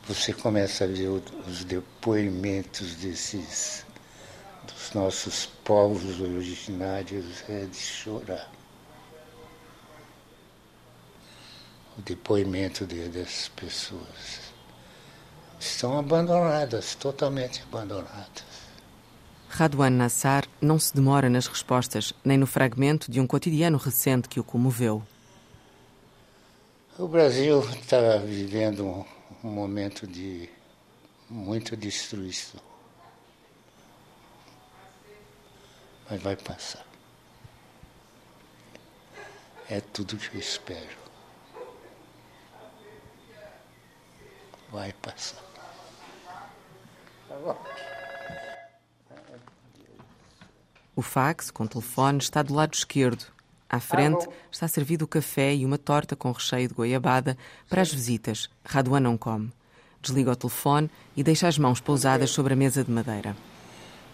Você 0.07 0.33
começa 0.33 0.83
a 0.83 0.87
ver 0.87 1.07
os 1.09 1.63
depoimentos 1.63 2.95
desses 2.95 3.85
dos 4.67 4.93
nossos 4.93 5.45
povos 5.63 6.19
originários 6.19 7.43
é 7.49 7.65
de 7.65 7.77
chorar. 7.77 8.51
O 11.97 12.01
depoimento 12.01 12.85
de- 12.85 13.07
dessas 13.09 13.47
pessoas 13.49 14.51
estão 15.59 15.97
abandonadas, 15.97 16.93
totalmente 16.95 17.63
abandonadas. 17.63 18.54
Radwan 19.57 19.91
Nassar 19.91 20.43
não 20.59 20.77
se 20.77 20.93
demora 20.93 21.29
nas 21.29 21.47
respostas, 21.47 22.11
nem 22.25 22.37
no 22.37 22.45
fragmento 22.45 23.09
de 23.09 23.21
um 23.21 23.25
cotidiano 23.25 23.77
recente 23.77 24.27
que 24.27 24.37
o 24.37 24.43
comoveu. 24.43 25.01
O 26.99 27.07
Brasil 27.07 27.61
está 27.69 28.17
vivendo 28.17 28.85
um, 28.85 29.05
um 29.45 29.49
momento 29.49 30.05
de 30.05 30.49
muita 31.29 31.77
destruição. 31.77 32.59
Mas 36.09 36.21
vai 36.21 36.35
passar. 36.35 36.85
É 39.69 39.79
tudo 39.79 40.17
que 40.17 40.35
eu 40.35 40.39
espero. 40.41 40.97
Vai 44.69 44.91
passar. 45.01 45.41
Tá 47.29 47.35
bom. 47.37 47.94
O 50.95 51.01
fax, 51.01 51.51
com 51.51 51.67
telefone, 51.67 52.19
está 52.19 52.41
do 52.41 52.53
lado 52.53 52.73
esquerdo. 52.73 53.25
À 53.69 53.79
frente 53.81 54.27
está 54.49 54.67
servido 54.67 55.03
o 55.03 55.07
café 55.07 55.53
e 55.53 55.65
uma 55.65 55.77
torta 55.77 56.15
com 56.15 56.31
recheio 56.31 56.69
de 56.69 56.73
goiabada 56.73 57.37
para 57.67 57.81
as 57.81 57.93
visitas. 57.93 58.49
Radwan 58.63 59.01
não 59.01 59.17
come. 59.17 59.51
Desliga 60.01 60.31
o 60.31 60.35
telefone 60.35 60.89
e 61.17 61.23
deixa 61.23 61.47
as 61.47 61.57
mãos 61.57 61.81
pousadas 61.81 62.29
sobre 62.29 62.53
a 62.53 62.55
mesa 62.55 62.83
de 62.83 62.91
madeira. 62.91 63.35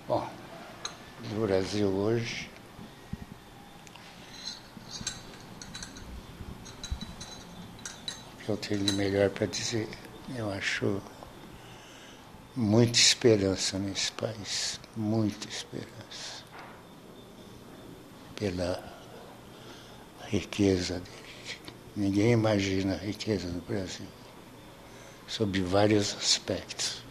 Bom, 0.07 0.27
no 1.29 1.45
Brasil 1.45 1.87
hoje. 1.87 2.49
O 8.33 8.43
que 8.43 8.49
eu 8.49 8.57
tenho 8.57 8.83
de 8.83 8.93
melhor 8.93 9.29
para 9.29 9.45
dizer, 9.45 9.87
eu 10.35 10.51
acho 10.51 10.99
muita 12.55 12.97
esperança 12.97 13.77
nesse 13.77 14.11
país, 14.13 14.79
muita 14.95 15.47
esperança. 15.47 16.40
Pela 18.41 18.83
riqueza 20.27 20.95
dele. 20.95 21.05
Ninguém 21.95 22.31
imagina 22.31 22.95
a 22.95 22.97
riqueza 22.97 23.47
do 23.47 23.61
Brasil, 23.61 24.07
sob 25.27 25.61
vários 25.61 26.15
aspectos. 26.15 27.03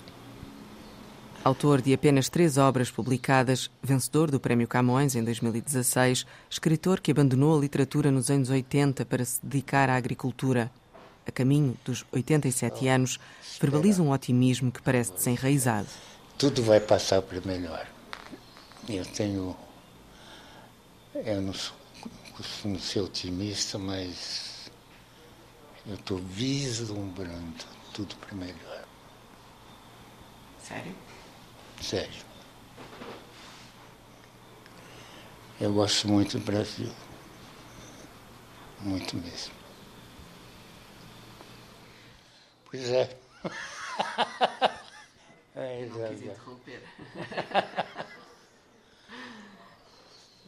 Autor 1.45 1.81
de 1.81 1.95
apenas 1.95 2.29
três 2.29 2.59
obras 2.59 2.91
publicadas, 2.91 3.71
vencedor 3.81 4.29
do 4.29 4.41
Prémio 4.41 4.67
Camões 4.67 5.15
em 5.15 5.23
2016, 5.23 6.27
escritor 6.51 7.01
que 7.01 7.13
abandonou 7.13 7.57
a 7.57 7.61
literatura 7.61 8.11
nos 8.11 8.29
anos 8.29 8.51
80 8.51 9.07
para 9.07 9.25
se 9.25 9.39
dedicar 9.41 9.89
à 9.89 9.95
agricultura. 9.95 10.69
A 11.25 11.31
caminho 11.31 11.77
dos 11.85 12.05
87 12.11 12.89
anos, 12.89 13.21
verbaliza 13.61 14.03
um 14.03 14.11
otimismo 14.11 14.73
que 14.73 14.83
parece 14.83 15.13
desenraizado. 15.13 15.87
Tudo 16.37 16.61
vai 16.61 16.81
passar 16.81 17.23
para 17.23 17.41
melhor. 17.43 17.87
Eu 18.89 19.07
tenho. 19.07 19.55
Eu 21.15 21.43
não 21.43 21.53
sou, 21.53 21.77
costumo 22.37 22.79
ser 22.79 23.01
otimista, 23.01 23.77
mas 23.77 24.71
eu 25.85 25.95
estou 25.95 26.19
vislumbrando 26.19 27.65
tudo 27.93 28.15
para 28.17 28.35
melhor. 28.35 28.85
Sério? 30.63 30.95
Sério. 31.83 32.23
Eu 35.61 35.75
gosto 35.75 36.07
muito 36.07 36.39
do 36.39 36.45
Brasil. 36.45 36.93
Muito 38.81 39.17
mesmo. 39.17 39.53
Pois 42.71 42.89
é. 42.89 43.19
é 45.57 45.81
exato. 45.83 46.51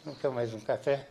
Não 0.05 0.14
quer 0.16 0.30
mais 0.32 0.53
um 0.53 0.59
café? 0.59 1.07